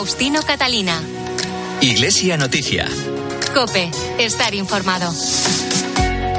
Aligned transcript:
Faustino 0.00 0.40
Catalina. 0.40 0.98
Iglesia 1.82 2.38
Noticia. 2.38 2.88
Cope, 3.52 3.90
estar 4.18 4.54
informado. 4.54 5.12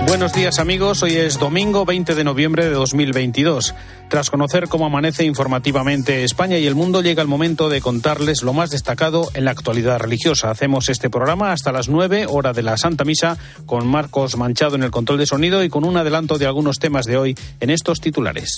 Buenos 0.07 0.33
días 0.33 0.57
amigos, 0.57 1.03
hoy 1.03 1.13
es 1.13 1.37
domingo 1.37 1.85
20 1.85 2.15
de 2.15 2.23
noviembre 2.23 2.63
de 2.63 2.71
2022. 2.71 3.75
Tras 4.09 4.31
conocer 4.31 4.67
cómo 4.67 4.87
amanece 4.87 5.25
informativamente 5.25 6.23
España 6.23 6.57
y 6.57 6.65
el 6.65 6.73
mundo, 6.73 7.03
llega 7.03 7.21
el 7.21 7.27
momento 7.27 7.69
de 7.69 7.81
contarles 7.81 8.41
lo 8.41 8.53
más 8.53 8.71
destacado 8.71 9.29
en 9.35 9.45
la 9.45 9.51
actualidad 9.51 9.99
religiosa. 9.99 10.49
Hacemos 10.49 10.89
este 10.89 11.11
programa 11.11 11.51
hasta 11.51 11.71
las 11.71 11.87
9, 11.87 12.25
hora 12.27 12.53
de 12.53 12.63
la 12.63 12.77
Santa 12.77 13.03
Misa, 13.03 13.37
con 13.67 13.85
Marcos 13.85 14.37
Manchado 14.37 14.75
en 14.75 14.81
el 14.81 14.89
control 14.89 15.19
de 15.19 15.27
sonido 15.27 15.63
y 15.63 15.69
con 15.69 15.85
un 15.85 15.97
adelanto 15.97 16.39
de 16.39 16.47
algunos 16.47 16.79
temas 16.79 17.05
de 17.05 17.17
hoy 17.17 17.37
en 17.59 17.69
estos 17.69 18.01
titulares. 18.01 18.57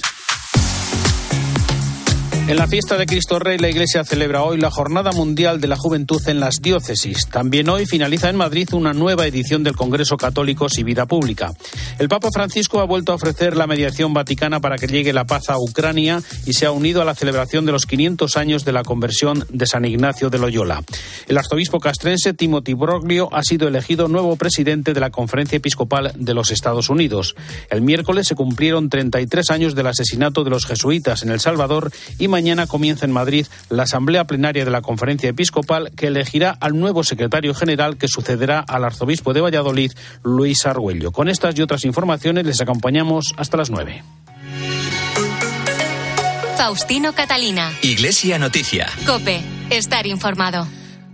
En 2.53 2.59
la 2.59 2.67
fiesta 2.67 2.97
de 2.97 3.07
Cristo 3.07 3.39
Rey, 3.39 3.57
la 3.57 3.67
Iglesia 3.67 4.03
celebra 4.03 4.43
hoy 4.43 4.59
la 4.59 4.69
Jornada 4.69 5.11
Mundial 5.11 5.59
de 5.59 5.67
la 5.67 5.75
Juventud 5.75 6.21
en 6.27 6.39
las 6.39 6.61
Diócesis. 6.61 7.27
También 7.27 7.67
hoy 7.67 7.87
finaliza 7.87 8.29
en 8.29 8.35
Madrid 8.35 8.69
una 8.73 8.93
nueva 8.93 9.25
edición 9.25 9.63
del 9.63 9.75
Congreso 9.75 10.17
Católicos 10.17 10.77
y 10.77 10.83
Vida 10.83 11.07
Pública. 11.07 11.51
El 11.97 12.09
Papa 12.09 12.29
Francisco 12.31 12.79
ha 12.79 12.85
vuelto 12.85 13.11
a 13.11 13.15
ofrecer 13.15 13.57
la 13.57 13.65
mediación 13.65 14.13
vaticana 14.13 14.59
para 14.59 14.77
que 14.77 14.85
llegue 14.85 15.13
la 15.13 15.25
paz 15.25 15.49
a 15.49 15.57
Ucrania 15.57 16.21
y 16.45 16.53
se 16.53 16.67
ha 16.67 16.71
unido 16.71 17.01
a 17.01 17.05
la 17.05 17.15
celebración 17.15 17.65
de 17.65 17.71
los 17.71 17.87
500 17.87 18.37
años 18.37 18.65
de 18.65 18.71
la 18.71 18.83
conversión 18.83 19.47
de 19.49 19.65
San 19.65 19.85
Ignacio 19.85 20.29
de 20.29 20.37
Loyola. 20.37 20.83
El 21.27 21.39
arzobispo 21.39 21.79
castrense 21.79 22.35
Timothy 22.35 22.75
Broglio 22.75 23.29
ha 23.33 23.41
sido 23.41 23.67
elegido 23.67 24.07
nuevo 24.07 24.35
presidente 24.35 24.93
de 24.93 24.99
la 24.99 25.09
Conferencia 25.09 25.55
Episcopal 25.55 26.13
de 26.15 26.33
los 26.35 26.51
Estados 26.51 26.91
Unidos. 26.91 27.35
El 27.71 27.81
miércoles 27.81 28.27
se 28.27 28.35
cumplieron 28.35 28.89
33 28.89 29.49
años 29.49 29.73
del 29.73 29.87
asesinato 29.87 30.43
de 30.43 30.51
los 30.51 30.67
jesuitas 30.67 31.23
en 31.23 31.31
El 31.31 31.39
Salvador 31.39 31.91
y 32.19 32.27
mañana 32.27 32.42
comienza 32.67 33.05
en 33.05 33.11
Madrid 33.11 33.47
la 33.69 33.83
asamblea 33.83 34.25
plenaria 34.25 34.65
de 34.65 34.71
la 34.71 34.81
Conferencia 34.81 35.29
Episcopal 35.29 35.91
que 35.95 36.07
elegirá 36.07 36.51
al 36.59 36.77
nuevo 36.77 37.03
secretario 37.03 37.53
general 37.53 37.97
que 37.97 38.07
sucederá 38.07 38.59
al 38.59 38.83
arzobispo 38.83 39.33
de 39.33 39.41
Valladolid, 39.41 39.93
Luis 40.23 40.65
Argüello. 40.65 41.11
Con 41.11 41.29
estas 41.29 41.57
y 41.57 41.61
otras 41.61 41.85
informaciones 41.85 42.45
les 42.45 42.59
acompañamos 42.61 43.33
hasta 43.37 43.57
las 43.57 43.69
nueve. 43.69 44.03
Faustino 46.57 47.13
Catalina. 47.13 47.71
Iglesia 47.81 48.37
Noticia. 48.39 48.87
Cope, 49.05 49.41
estar 49.69 50.05
informado. 50.05 50.67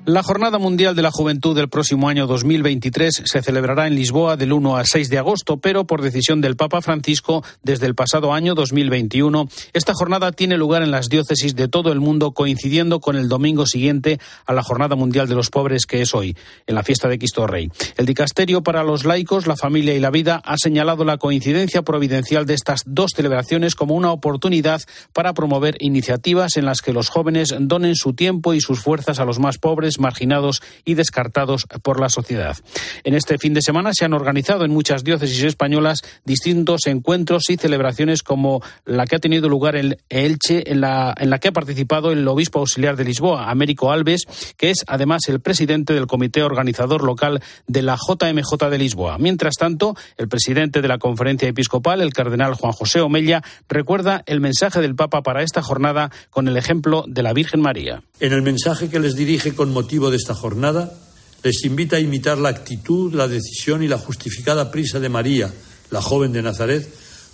La 0.09 0.23
Jornada 0.23 0.57
Mundial 0.57 0.95
de 0.95 1.03
la 1.03 1.11
Juventud 1.11 1.55
del 1.55 1.69
próximo 1.69 2.09
año 2.09 2.25
2023 2.25 3.21
se 3.25 3.43
celebrará 3.43 3.85
en 3.85 3.93
Lisboa 3.93 4.37
del 4.37 4.53
1 4.53 4.75
al 4.75 4.87
6 4.87 5.07
de 5.07 5.19
agosto, 5.19 5.57
pero 5.57 5.85
por 5.85 6.01
decisión 6.01 6.41
del 6.41 6.55
Papa 6.55 6.81
Francisco 6.81 7.43
desde 7.61 7.85
el 7.85 7.93
pasado 7.93 8.33
año 8.33 8.55
2021. 8.55 9.47
Esta 9.71 9.93
jornada 9.93 10.31
tiene 10.31 10.57
lugar 10.57 10.81
en 10.81 10.89
las 10.89 11.09
diócesis 11.09 11.55
de 11.55 11.67
todo 11.67 11.91
el 11.91 11.99
mundo, 11.99 12.31
coincidiendo 12.31 13.01
con 13.01 13.17
el 13.17 13.29
domingo 13.29 13.67
siguiente 13.67 14.19
a 14.47 14.53
la 14.53 14.63
Jornada 14.63 14.95
Mundial 14.95 15.27
de 15.27 15.35
los 15.35 15.51
Pobres, 15.51 15.85
que 15.85 16.01
es 16.01 16.15
hoy, 16.15 16.35
en 16.65 16.73
la 16.73 16.81
fiesta 16.81 17.07
de 17.07 17.19
Cristo 17.19 17.45
Rey. 17.45 17.69
El 17.95 18.07
Dicasterio 18.07 18.63
para 18.63 18.83
los 18.83 19.05
Laicos, 19.05 19.45
la 19.45 19.57
Familia 19.57 19.93
y 19.93 19.99
la 19.99 20.09
Vida 20.09 20.41
ha 20.43 20.57
señalado 20.57 21.05
la 21.05 21.19
coincidencia 21.19 21.83
providencial 21.83 22.47
de 22.47 22.55
estas 22.55 22.81
dos 22.87 23.11
celebraciones 23.15 23.75
como 23.75 23.93
una 23.93 24.11
oportunidad 24.11 24.81
para 25.13 25.35
promover 25.35 25.77
iniciativas 25.81 26.57
en 26.57 26.65
las 26.65 26.81
que 26.81 26.93
los 26.93 27.09
jóvenes 27.09 27.53
donen 27.59 27.95
su 27.95 28.13
tiempo 28.13 28.55
y 28.55 28.59
sus 28.59 28.79
fuerzas 28.79 29.19
a 29.19 29.25
los 29.25 29.37
más 29.37 29.59
pobres 29.59 29.98
marginados 29.99 30.61
y 30.85 30.93
descartados 30.93 31.65
por 31.83 31.99
la 31.99 32.09
sociedad. 32.09 32.57
En 33.03 33.13
este 33.13 33.37
fin 33.37 33.53
de 33.53 33.61
semana 33.61 33.91
se 33.93 34.05
han 34.05 34.13
organizado 34.13 34.65
en 34.65 34.71
muchas 34.71 35.03
diócesis 35.03 35.43
españolas 35.43 36.03
distintos 36.25 36.87
encuentros 36.87 37.49
y 37.49 37.57
celebraciones 37.57 38.23
como 38.23 38.61
la 38.85 39.05
que 39.05 39.15
ha 39.15 39.19
tenido 39.19 39.49
lugar 39.49 39.75
en 39.75 39.97
Elche, 40.09 40.71
en 40.71 40.81
la, 40.81 41.13
en 41.17 41.29
la 41.29 41.39
que 41.39 41.49
ha 41.49 41.53
participado 41.53 42.11
el 42.11 42.27
obispo 42.27 42.59
auxiliar 42.59 42.95
de 42.95 43.05
Lisboa, 43.05 43.49
Américo 43.49 43.91
Alves, 43.91 44.25
que 44.57 44.69
es 44.69 44.83
además 44.87 45.21
el 45.27 45.39
presidente 45.39 45.93
del 45.93 46.07
comité 46.07 46.43
organizador 46.43 47.03
local 47.03 47.41
de 47.67 47.81
la 47.81 47.95
JMJ 47.95 48.69
de 48.69 48.77
Lisboa. 48.77 49.17
Mientras 49.17 49.55
tanto, 49.55 49.95
el 50.17 50.27
presidente 50.27 50.81
de 50.81 50.87
la 50.87 50.97
conferencia 50.97 51.47
episcopal, 51.47 52.01
el 52.01 52.13
cardenal 52.13 52.53
Juan 52.55 52.73
José 52.73 53.01
Omella, 53.01 53.43
recuerda 53.67 54.23
el 54.25 54.39
mensaje 54.39 54.81
del 54.81 54.95
Papa 54.95 55.21
para 55.21 55.43
esta 55.43 55.61
jornada 55.61 56.11
con 56.29 56.47
el 56.47 56.57
ejemplo 56.57 57.03
de 57.07 57.23
la 57.23 57.33
Virgen 57.33 57.61
María. 57.61 58.03
En 58.19 58.33
el 58.33 58.41
mensaje 58.41 58.89
que 58.89 58.99
les 58.99 59.15
dirige 59.15 59.55
con 59.55 59.73
motivo 59.79 60.11
de 60.11 60.17
esta 60.17 60.35
jornada, 60.35 60.93
les 61.41 61.63
invita 61.63 61.95
a 61.95 62.01
imitar 62.01 62.37
la 62.37 62.49
actitud, 62.49 63.13
la 63.13 63.29
decisión 63.29 63.81
y 63.81 63.87
la 63.87 63.97
justificada 63.97 64.71
prisa 64.71 64.99
de 64.99 65.07
María, 65.07 65.53
la 65.89 66.01
joven 66.01 66.33
de 66.33 66.41
Nazaret, 66.41 66.85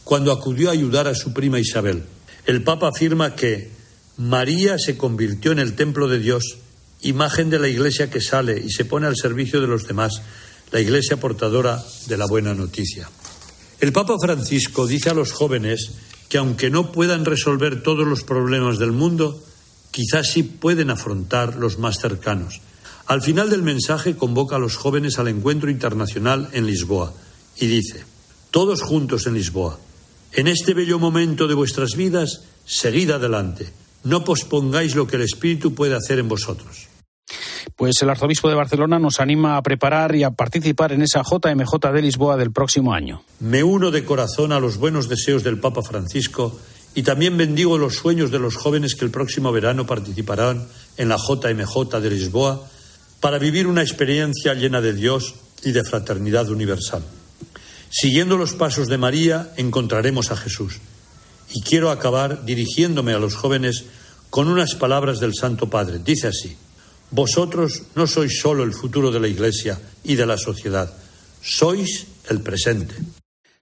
cuando 0.04 0.32
acudió 0.32 0.70
a 0.70 0.74
ayudar 0.74 1.08
a 1.08 1.16
su 1.16 1.34
prima 1.34 1.60
Isabel. 1.60 2.04
El 2.46 2.62
Papa 2.62 2.90
afirma 2.90 3.36
que 3.36 3.72
María 4.18 4.78
se 4.78 4.96
convirtió 4.96 5.54
en 5.54 5.58
el 5.58 5.74
templo 5.74 6.08
de 6.08 6.20
Dios, 6.20 6.58
imagen 7.02 7.50
de 7.50 7.58
la 7.58 7.68
Iglesia 7.68 8.12
que 8.12 8.22
sale 8.22 8.62
y 8.64 8.70
se 8.70 8.86
pone 8.86 9.08
al 9.08 9.18
servicio 9.18 9.60
de 9.60 9.68
los 9.68 9.88
demás, 9.88 10.22
la 10.72 10.80
Iglesia 10.80 11.18
portadora 11.18 11.84
de 12.06 12.18
la 12.18 12.28
buena 12.28 12.54
noticia. 12.54 13.10
El 13.80 13.92
Papa 13.92 14.14
Francisco 14.22 14.86
dice 14.86 15.10
a 15.10 15.16
los 15.16 15.32
jóvenes 15.32 15.94
que 16.30 16.38
aunque 16.38 16.70
no 16.70 16.92
puedan 16.92 17.26
resolver 17.26 17.82
todos 17.82 18.08
los 18.08 18.22
problemas 18.24 18.78
del 18.78 18.92
mundo, 18.92 19.42
quizás 19.96 20.28
sí 20.28 20.44
pueden 20.44 20.90
afrontar 20.90 21.56
los 21.56 21.80
más 21.80 22.00
cercanos. 22.00 22.60
Al 23.08 23.22
final 23.22 23.50
del 23.50 23.64
mensaje 23.64 24.18
convoca 24.18 24.58
a 24.58 24.60
los 24.60 24.76
jóvenes 24.76 25.20
al 25.20 25.30
encuentro 25.30 25.72
internacional 25.72 26.50
en 26.52 26.66
Lisboa 26.66 27.14
y 27.56 27.68
dice, 27.68 28.04
todos 28.52 28.82
juntos 28.82 29.26
en 29.26 29.36
Lisboa, 29.36 29.80
en 30.34 30.48
este 30.48 30.74
bello 30.74 31.00
momento 31.00 31.48
de 31.48 31.54
vuestras 31.54 31.96
vidas, 31.96 32.44
seguid 32.66 33.10
adelante, 33.12 33.72
no 34.04 34.26
pospongáis 34.26 34.96
lo 34.96 35.08
que 35.08 35.16
el 35.16 35.22
Espíritu 35.22 35.74
puede 35.74 35.96
hacer 35.96 36.20
en 36.20 36.28
vosotros. 36.28 36.90
Pues 37.78 38.02
el 38.02 38.10
arzobispo 38.10 38.50
de 38.50 38.56
Barcelona 38.56 39.00
nos 39.00 39.22
anima 39.22 39.56
a 39.56 39.62
preparar 39.62 40.14
y 40.14 40.24
a 40.24 40.32
participar 40.32 40.92
en 40.92 41.04
esa 41.04 41.24
JMJ 41.24 41.94
de 41.94 42.02
Lisboa 42.02 42.36
del 42.36 42.52
próximo 42.52 42.94
año. 42.94 43.24
Me 43.40 43.64
uno 43.64 43.92
de 43.92 44.04
corazón 44.04 44.52
a 44.52 44.60
los 44.60 44.76
buenos 44.76 45.08
deseos 45.08 45.44
del 45.44 45.62
Papa 45.62 45.82
Francisco 45.84 46.60
y 46.96 47.04
también 47.04 47.38
bendigo 47.38 47.78
los 47.78 47.96
sueños 47.96 48.32
de 48.32 48.40
los 48.40 48.56
jóvenes 48.56 48.96
que 48.96 49.06
el 49.06 49.12
próximo 49.12 49.52
verano 49.52 49.86
participarán 49.86 50.66
en 50.98 51.10
la 51.10 51.18
JMJ 51.18 52.00
de 52.00 52.10
Lisboa 52.10 52.68
para 53.20 53.38
vivir 53.38 53.68
una 53.68 53.82
experiencia 53.82 54.54
llena 54.54 54.80
de 54.82 54.94
Dios 54.94 55.36
y 55.64 55.72
de 55.72 55.84
fraternidad 55.84 56.50
universal. 56.50 57.04
Siguiendo 57.90 58.38
los 58.38 58.54
pasos 58.54 58.88
de 58.88 58.98
María 58.98 59.52
encontraremos 59.58 60.32
a 60.32 60.38
Jesús. 60.38 60.80
Y 61.54 61.62
quiero 61.62 61.92
acabar 61.92 62.46
dirigiéndome 62.46 63.14
a 63.14 63.20
los 63.20 63.36
jóvenes 63.36 63.86
con 64.30 64.48
unas 64.48 64.76
palabras 64.76 65.20
del 65.20 65.34
Santo 65.36 65.70
Padre. 65.70 66.00
Dice 66.04 66.28
así, 66.28 66.56
Vosotros 67.12 67.84
no 67.96 68.08
sois 68.08 68.40
solo 68.40 68.64
el 68.64 68.74
futuro 68.74 69.12
de 69.12 69.20
la 69.20 69.28
Iglesia 69.28 69.80
y 70.04 70.16
de 70.16 70.26
la 70.26 70.38
sociedad, 70.38 70.92
sois 71.42 72.08
el 72.30 72.42
presente. 72.42 72.96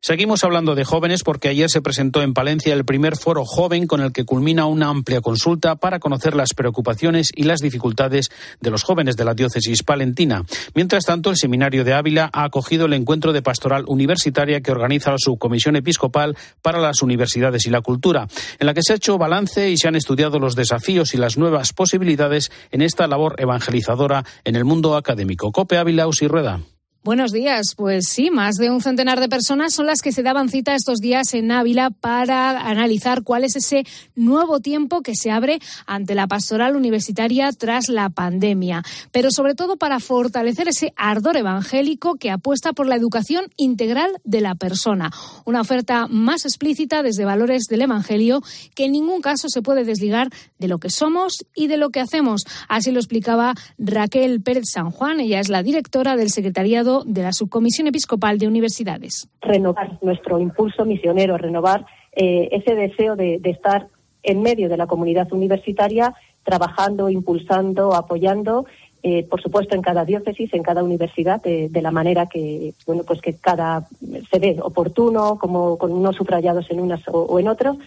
Seguimos 0.05 0.43
hablando 0.43 0.75
de 0.75 0.83
jóvenes 0.83 1.23
porque 1.23 1.47
ayer 1.47 1.69
se 1.69 1.81
presentó 1.81 2.21
en 2.21 2.33
Palencia 2.33 2.73
el 2.73 2.83
primer 2.83 3.15
foro 3.15 3.45
joven 3.45 3.87
con 3.87 4.01
el 4.01 4.11
que 4.11 4.25
culmina 4.25 4.65
una 4.65 4.89
amplia 4.89 5.21
consulta 5.21 5.77
para 5.77 5.99
conocer 5.99 6.35
las 6.35 6.53
preocupaciones 6.53 7.31
y 7.33 7.43
las 7.43 7.61
dificultades 7.61 8.29
de 8.59 8.69
los 8.69 8.83
jóvenes 8.83 9.15
de 9.15 9.23
la 9.23 9.33
diócesis 9.33 9.81
palentina. 9.81 10.43
Mientras 10.75 11.05
tanto, 11.05 11.29
el 11.29 11.37
Seminario 11.37 11.85
de 11.85 11.93
Ávila 11.93 12.29
ha 12.33 12.43
acogido 12.43 12.87
el 12.87 12.91
encuentro 12.91 13.31
de 13.31 13.41
pastoral 13.41 13.85
universitaria 13.87 14.59
que 14.59 14.73
organiza 14.73 15.09
la 15.09 15.17
Subcomisión 15.17 15.77
Episcopal 15.77 16.35
para 16.61 16.81
las 16.81 17.01
Universidades 17.01 17.65
y 17.65 17.69
la 17.69 17.79
Cultura, 17.79 18.27
en 18.59 18.67
la 18.67 18.73
que 18.73 18.83
se 18.83 18.91
ha 18.91 18.97
hecho 18.97 19.17
balance 19.17 19.69
y 19.69 19.77
se 19.77 19.87
han 19.87 19.95
estudiado 19.95 20.37
los 20.37 20.57
desafíos 20.57 21.13
y 21.13 21.17
las 21.17 21.37
nuevas 21.37 21.71
posibilidades 21.71 22.51
en 22.71 22.81
esta 22.81 23.07
labor 23.07 23.35
evangelizadora 23.37 24.25
en 24.43 24.57
el 24.57 24.65
mundo 24.65 24.97
académico. 24.97 25.53
Cope 25.53 25.77
Ávila, 25.77 26.09
y 26.19 26.27
Rueda. 26.27 26.59
Buenos 27.05 27.33
días. 27.33 27.75
Pues 27.75 28.05
sí, 28.07 28.31
más 28.31 28.55
de 28.55 28.69
un 28.69 28.79
centenar 28.79 29.19
de 29.19 29.27
personas 29.27 29.73
son 29.73 29.87
las 29.87 30.01
que 30.01 30.13
se 30.13 30.23
daban 30.23 30.47
cita 30.47 30.73
estos 30.73 30.99
días 30.99 31.33
en 31.33 31.51
Ávila 31.51 31.89
para 31.89 32.61
analizar 32.61 33.23
cuál 33.23 33.43
es 33.43 33.57
ese 33.57 33.83
nuevo 34.15 34.61
tiempo 34.61 35.01
que 35.01 35.13
se 35.13 35.29
abre 35.29 35.59
ante 35.85 36.15
la 36.15 36.27
pastoral 36.27 36.77
universitaria 36.77 37.51
tras 37.51 37.89
la 37.89 38.09
pandemia, 38.09 38.83
pero 39.11 39.31
sobre 39.31 39.53
todo 39.53 39.75
para 39.75 39.99
fortalecer 39.99 40.69
ese 40.69 40.93
ardor 40.95 41.35
evangélico 41.35 42.15
que 42.15 42.31
apuesta 42.31 42.71
por 42.71 42.87
la 42.87 42.95
educación 42.95 43.47
integral 43.57 44.09
de 44.23 44.39
la 44.39 44.55
persona, 44.55 45.11
una 45.43 45.59
oferta 45.59 46.07
más 46.07 46.45
explícita 46.45 47.03
desde 47.03 47.25
valores 47.25 47.63
del 47.63 47.81
Evangelio 47.81 48.41
que 48.75 48.85
en 48.85 48.93
ningún 48.93 49.19
caso 49.19 49.49
se 49.49 49.61
puede 49.61 49.83
desligar 49.83 50.29
de 50.57 50.69
lo 50.69 50.79
que 50.79 50.89
somos 50.89 51.43
y 51.53 51.67
de 51.67 51.75
lo 51.75 51.89
que 51.89 51.99
hacemos. 51.99 52.45
Así 52.69 52.93
lo 52.93 52.99
explicaba 52.99 53.55
Raquel 53.77 54.41
Pérez 54.41 54.67
San 54.71 54.89
Juan, 54.89 55.19
ella 55.19 55.41
es 55.41 55.49
la 55.49 55.63
directora 55.63 56.15
del 56.15 56.29
secretariado 56.29 56.92
de 57.01 57.23
la 57.23 57.33
Subcomisión 57.33 57.87
Episcopal 57.87 58.37
de 58.37 58.47
Universidades. 58.47 59.27
Renovar 59.41 59.97
nuestro 60.01 60.39
impulso 60.39 60.85
misionero, 60.85 61.37
renovar 61.37 61.85
eh, 62.15 62.49
ese 62.51 62.75
deseo 62.75 63.15
de, 63.15 63.41
estar 63.43 63.87
en 64.21 64.41
medio 64.41 64.69
de 64.69 64.77
la 64.77 64.85
comunidad 64.85 65.31
universitaria, 65.33 66.13
trabajando, 66.43 67.09
impulsando, 67.09 67.93
apoyando 67.93 68.65
eh, 69.05 69.27
por 69.29 69.41
supuesto 69.41 69.75
en 69.75 69.81
cada 69.81 70.05
diócesis, 70.05 70.53
en 70.53 70.63
cada 70.63 70.81
universidad, 70.81 71.41
de, 71.41 71.69
la 71.81 71.91
manera 71.91 72.25
que 72.25 72.73
bueno 72.85 73.03
pues 73.05 73.19
que 73.19 73.35
cada 73.35 73.85
se 74.31 74.39
ve 74.39 74.57
oportuno, 74.61 75.37
como 75.37 75.77
con 75.77 75.91
unos 75.91 76.15
subrayados 76.15 76.71
en 76.71 76.79
unas 76.79 77.01
o, 77.11 77.37
en 77.37 77.49
otros, 77.49 77.77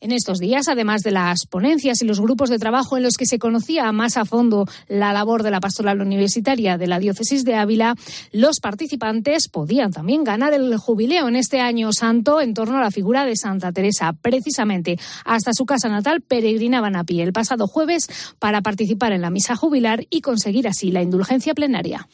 En 0.00 0.12
estos 0.12 0.38
días, 0.38 0.68
además 0.68 1.02
de 1.02 1.10
las 1.10 1.46
ponencias 1.46 2.02
y 2.02 2.04
los 2.04 2.20
grupos 2.20 2.50
de 2.50 2.58
trabajo 2.58 2.96
en 2.96 3.02
los 3.02 3.16
que 3.16 3.26
se 3.26 3.38
conocía 3.38 3.90
más 3.92 4.16
a 4.16 4.24
fondo 4.24 4.66
la 4.88 5.12
labor 5.12 5.42
de 5.42 5.50
la 5.50 5.60
pastoral 5.60 6.00
universitaria 6.00 6.76
de 6.76 6.86
la 6.86 6.98
diócesis 6.98 7.44
de 7.44 7.54
Ávila, 7.54 7.94
los 8.32 8.60
participantes 8.60 9.48
podían 9.48 9.92
también 9.92 10.24
ganar 10.24 10.52
el 10.52 10.76
jubileo 10.76 11.28
en 11.28 11.36
este 11.36 11.60
año 11.60 11.92
santo 11.92 12.40
en 12.40 12.54
torno 12.54 12.78
a 12.78 12.82
la 12.82 12.90
figura 12.90 13.24
de 13.24 13.36
Santa 13.36 13.72
Teresa. 13.72 14.12
Precisamente 14.12 14.98
hasta 15.24 15.52
su 15.52 15.64
casa 15.64 15.88
natal 15.88 16.20
peregrinaban 16.20 16.96
a 16.96 17.04
pie 17.04 17.22
el 17.22 17.32
pasado 17.32 17.66
jueves 17.66 18.08
para 18.38 18.60
participar 18.62 19.12
en 19.12 19.22
la 19.22 19.30
misa 19.30 19.56
jubilar 19.56 20.06
y 20.10 20.20
conseguir 20.20 20.68
así 20.68 20.90
la 20.90 21.02
indulgencia 21.02 21.54
plenaria. 21.54 22.08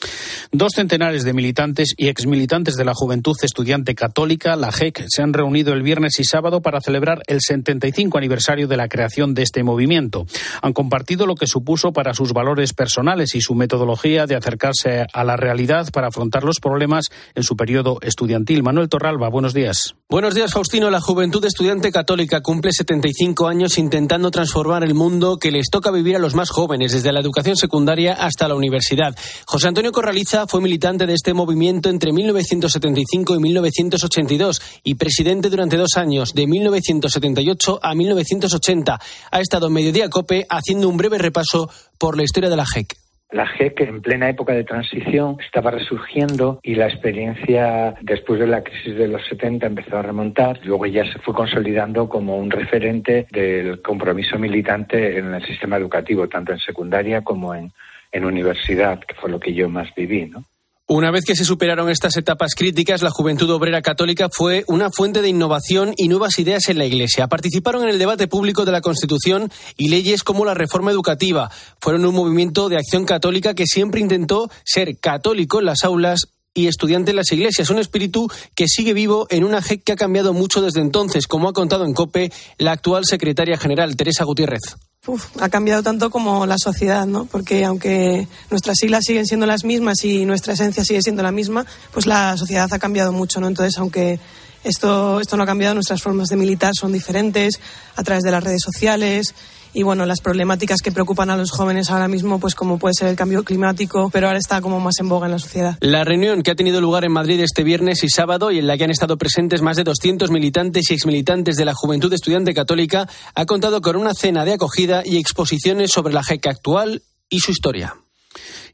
Dos 0.52 0.72
centenares 0.74 1.24
de 1.24 1.32
militantes 1.32 1.94
y 1.96 2.08
exmilitantes 2.08 2.76
de 2.76 2.84
la 2.84 2.94
Juventud 2.94 3.36
Estudiante 3.42 3.94
Católica, 3.94 4.56
la 4.56 4.70
JEC, 4.70 5.04
se 5.08 5.22
han 5.22 5.32
reunido 5.32 5.72
el 5.72 5.82
viernes 5.82 6.18
y 6.20 6.24
sábado 6.24 6.62
para 6.62 6.80
celebrar 6.80 7.22
el 7.26 7.40
75 7.72 8.18
aniversario 8.18 8.68
de 8.68 8.76
la 8.76 8.88
creación 8.88 9.34
de 9.34 9.42
este 9.42 9.62
movimiento. 9.62 10.26
Han 10.60 10.72
compartido 10.72 11.26
lo 11.26 11.34
que 11.34 11.46
supuso 11.46 11.92
para 11.92 12.14
sus 12.14 12.32
valores 12.32 12.72
personales 12.74 13.34
y 13.34 13.40
su 13.40 13.54
metodología 13.54 14.26
de 14.26 14.36
acercarse 14.36 15.06
a 15.12 15.24
la 15.24 15.36
realidad 15.36 15.88
para 15.92 16.08
afrontar 16.08 16.44
los 16.44 16.60
problemas 16.60 17.06
en 17.34 17.42
su 17.42 17.56
periodo 17.56 17.98
estudiantil. 18.02 18.62
Manuel 18.62 18.88
Torralba, 18.88 19.28
buenos 19.28 19.54
días. 19.54 19.94
Buenos 20.08 20.34
días, 20.34 20.52
Faustino. 20.52 20.90
La 20.90 21.00
Juventud 21.00 21.42
Estudiante 21.44 21.90
Católica 21.90 22.42
cumple 22.42 22.72
75 22.72 23.48
años 23.48 23.78
intentando 23.78 24.30
transformar 24.30 24.84
el 24.84 24.94
mundo 24.94 25.38
que 25.38 25.50
les 25.50 25.70
toca 25.70 25.90
vivir 25.90 26.16
a 26.16 26.18
los 26.18 26.34
más 26.34 26.50
jóvenes, 26.50 26.92
desde 26.92 27.12
la 27.12 27.20
educación 27.20 27.56
secundaria 27.56 28.12
hasta 28.12 28.48
la 28.48 28.54
universidad. 28.54 29.16
José 29.46 29.68
Antonio 29.68 29.92
Corraliza 29.92 30.46
fue 30.46 30.60
militante 30.60 31.06
de 31.06 31.14
este 31.14 31.32
movimiento 31.32 31.88
entre 31.88 32.12
1975 32.12 33.36
y 33.36 33.38
1982 33.38 34.60
y 34.84 34.94
presidente 34.96 35.48
durante 35.48 35.78
dos 35.78 35.96
años, 35.96 36.34
de 36.34 36.46
1978 36.46 37.61
a 37.82 37.94
1980. 37.94 38.98
Ha 39.30 39.40
estado 39.40 39.68
en 39.68 39.72
Mediodía 39.72 40.08
Cope 40.08 40.46
haciendo 40.48 40.88
un 40.88 40.96
breve 40.96 41.18
repaso 41.18 41.70
por 41.98 42.16
la 42.16 42.24
historia 42.24 42.50
de 42.50 42.56
la 42.56 42.64
JEC. 42.64 42.96
La 43.30 43.46
GEC 43.46 43.80
en 43.80 44.02
plena 44.02 44.28
época 44.28 44.52
de 44.52 44.64
transición 44.64 45.38
estaba 45.40 45.70
resurgiendo 45.70 46.60
y 46.62 46.74
la 46.74 46.86
experiencia 46.86 47.94
después 48.02 48.38
de 48.38 48.46
la 48.46 48.62
crisis 48.62 48.94
de 48.94 49.08
los 49.08 49.26
70 49.26 49.66
empezó 49.66 49.96
a 49.96 50.02
remontar. 50.02 50.60
Luego 50.64 50.84
ya 50.84 51.10
se 51.10 51.18
fue 51.20 51.32
consolidando 51.32 52.10
como 52.10 52.36
un 52.36 52.50
referente 52.50 53.26
del 53.30 53.80
compromiso 53.80 54.38
militante 54.38 55.18
en 55.18 55.32
el 55.32 55.46
sistema 55.46 55.78
educativo, 55.78 56.28
tanto 56.28 56.52
en 56.52 56.58
secundaria 56.58 57.22
como 57.22 57.54
en, 57.54 57.72
en 58.10 58.24
universidad, 58.26 59.00
que 59.00 59.14
fue 59.14 59.30
lo 59.30 59.40
que 59.40 59.54
yo 59.54 59.68
más 59.70 59.88
viví. 59.96 60.26
¿no? 60.26 60.44
Una 60.94 61.10
vez 61.10 61.24
que 61.24 61.34
se 61.34 61.46
superaron 61.46 61.88
estas 61.88 62.18
etapas 62.18 62.54
críticas, 62.54 63.00
la 63.00 63.08
Juventud 63.08 63.48
Obrera 63.48 63.80
Católica 63.80 64.28
fue 64.30 64.62
una 64.66 64.90
fuente 64.90 65.22
de 65.22 65.30
innovación 65.30 65.94
y 65.96 66.06
nuevas 66.06 66.38
ideas 66.38 66.68
en 66.68 66.76
la 66.76 66.84
Iglesia. 66.84 67.28
Participaron 67.28 67.84
en 67.84 67.88
el 67.88 67.98
debate 67.98 68.28
público 68.28 68.66
de 68.66 68.72
la 68.72 68.82
Constitución 68.82 69.50
y 69.78 69.88
leyes 69.88 70.22
como 70.22 70.44
la 70.44 70.52
reforma 70.52 70.90
educativa. 70.90 71.50
Fueron 71.80 72.04
un 72.04 72.14
movimiento 72.14 72.68
de 72.68 72.76
acción 72.76 73.06
católica 73.06 73.54
que 73.54 73.64
siempre 73.64 74.02
intentó 74.02 74.50
ser 74.64 74.98
católico 74.98 75.60
en 75.60 75.64
las 75.64 75.82
aulas 75.82 76.28
y 76.52 76.66
estudiante 76.66 77.12
en 77.12 77.16
las 77.16 77.32
iglesias, 77.32 77.70
un 77.70 77.78
espíritu 77.78 78.30
que 78.54 78.68
sigue 78.68 78.92
vivo 78.92 79.26
en 79.30 79.44
una 79.44 79.62
JEC 79.62 79.84
que 79.84 79.92
ha 79.92 79.96
cambiado 79.96 80.34
mucho 80.34 80.60
desde 80.60 80.82
entonces, 80.82 81.26
como 81.26 81.48
ha 81.48 81.54
contado 81.54 81.86
en 81.86 81.94
COPE 81.94 82.30
la 82.58 82.72
actual 82.72 83.06
secretaria 83.06 83.56
general, 83.56 83.96
Teresa 83.96 84.24
Gutiérrez. 84.24 84.76
Uf, 85.04 85.36
ha 85.40 85.48
cambiado 85.48 85.82
tanto 85.82 86.10
como 86.10 86.46
la 86.46 86.58
sociedad, 86.58 87.06
¿no? 87.06 87.24
Porque 87.24 87.64
aunque 87.64 88.28
nuestras 88.50 88.76
siglas 88.78 89.02
siguen 89.04 89.26
siendo 89.26 89.46
las 89.46 89.64
mismas 89.64 90.04
y 90.04 90.24
nuestra 90.24 90.52
esencia 90.52 90.84
sigue 90.84 91.02
siendo 91.02 91.24
la 91.24 91.32
misma, 91.32 91.66
pues 91.92 92.06
la 92.06 92.36
sociedad 92.36 92.72
ha 92.72 92.78
cambiado 92.78 93.10
mucho, 93.10 93.40
¿no? 93.40 93.48
Entonces, 93.48 93.76
aunque 93.78 94.20
esto, 94.62 95.18
esto 95.18 95.36
no 95.36 95.42
ha 95.42 95.46
cambiado, 95.46 95.74
nuestras 95.74 96.00
formas 96.00 96.28
de 96.28 96.36
militar 96.36 96.70
son 96.78 96.92
diferentes 96.92 97.58
a 97.96 98.04
través 98.04 98.22
de 98.22 98.30
las 98.30 98.44
redes 98.44 98.62
sociales 98.62 99.34
y 99.74 99.82
bueno, 99.82 100.06
las 100.06 100.20
problemáticas 100.20 100.80
que 100.82 100.92
preocupan 100.92 101.30
a 101.30 101.36
los 101.36 101.50
jóvenes 101.50 101.90
ahora 101.90 102.08
mismo, 102.08 102.38
pues 102.38 102.54
como 102.54 102.78
puede 102.78 102.94
ser 102.94 103.08
el 103.08 103.16
cambio 103.16 103.42
climático, 103.44 104.10
pero 104.10 104.26
ahora 104.26 104.38
está 104.38 104.60
como 104.60 104.80
más 104.80 104.98
en 105.00 105.08
boga 105.08 105.26
en 105.26 105.32
la 105.32 105.38
sociedad. 105.38 105.76
La 105.80 106.04
reunión 106.04 106.42
que 106.42 106.50
ha 106.50 106.54
tenido 106.54 106.80
lugar 106.80 107.04
en 107.04 107.12
Madrid 107.12 107.40
este 107.40 107.64
viernes 107.64 108.04
y 108.04 108.08
sábado 108.08 108.50
y 108.50 108.58
en 108.58 108.66
la 108.66 108.76
que 108.76 108.84
han 108.84 108.90
estado 108.90 109.16
presentes 109.16 109.62
más 109.62 109.76
de 109.76 109.84
200 109.84 110.30
militantes 110.30 110.90
y 110.90 110.94
exmilitantes 110.94 111.56
de 111.56 111.64
la 111.64 111.74
Juventud 111.74 112.12
Estudiante 112.12 112.54
Católica 112.54 113.08
ha 113.34 113.46
contado 113.46 113.80
con 113.80 113.96
una 113.96 114.14
cena 114.14 114.44
de 114.44 114.54
acogida 114.54 115.02
y 115.04 115.18
exposiciones 115.18 115.90
sobre 115.90 116.12
la 116.12 116.22
JEC 116.22 116.46
actual 116.46 117.02
y 117.28 117.40
su 117.40 117.50
historia. 117.50 118.01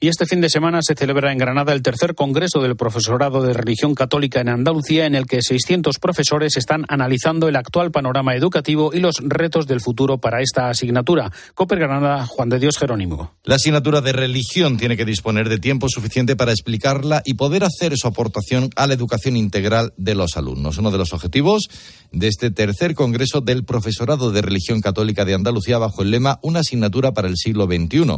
Y 0.00 0.06
este 0.06 0.26
fin 0.26 0.40
de 0.40 0.48
semana 0.48 0.78
se 0.80 0.94
celebra 0.94 1.32
en 1.32 1.38
Granada 1.38 1.72
el 1.72 1.82
tercer 1.82 2.14
Congreso 2.14 2.60
del 2.60 2.76
Profesorado 2.76 3.42
de 3.42 3.52
Religión 3.52 3.96
Católica 3.96 4.40
en 4.40 4.48
Andalucía, 4.48 5.06
en 5.06 5.16
el 5.16 5.26
que 5.26 5.42
600 5.42 5.98
profesores 5.98 6.56
están 6.56 6.84
analizando 6.86 7.48
el 7.48 7.56
actual 7.56 7.90
panorama 7.90 8.36
educativo 8.36 8.92
y 8.94 9.00
los 9.00 9.16
retos 9.20 9.66
del 9.66 9.80
futuro 9.80 10.18
para 10.18 10.40
esta 10.40 10.68
asignatura. 10.68 11.32
Coper 11.54 11.80
Granada, 11.80 12.24
Juan 12.26 12.48
de 12.48 12.60
Dios 12.60 12.78
Jerónimo. 12.78 13.32
La 13.42 13.56
asignatura 13.56 14.00
de 14.00 14.12
religión 14.12 14.76
tiene 14.76 14.96
que 14.96 15.04
disponer 15.04 15.48
de 15.48 15.58
tiempo 15.58 15.88
suficiente 15.88 16.36
para 16.36 16.52
explicarla 16.52 17.20
y 17.24 17.34
poder 17.34 17.64
hacer 17.64 17.96
su 17.96 18.06
aportación 18.06 18.70
a 18.76 18.86
la 18.86 18.94
educación 18.94 19.36
integral 19.36 19.94
de 19.96 20.14
los 20.14 20.36
alumnos. 20.36 20.78
Uno 20.78 20.92
de 20.92 20.98
los 20.98 21.12
objetivos 21.12 21.68
de 22.12 22.28
este 22.28 22.52
tercer 22.52 22.94
Congreso 22.94 23.40
del 23.40 23.64
Profesorado 23.64 24.30
de 24.30 24.42
Religión 24.42 24.80
Católica 24.80 25.24
de 25.24 25.34
Andalucía 25.34 25.78
bajo 25.78 26.02
el 26.02 26.12
lema 26.12 26.38
Una 26.42 26.60
asignatura 26.60 27.12
para 27.12 27.26
el 27.26 27.36
siglo 27.36 27.66
XXI. 27.66 28.10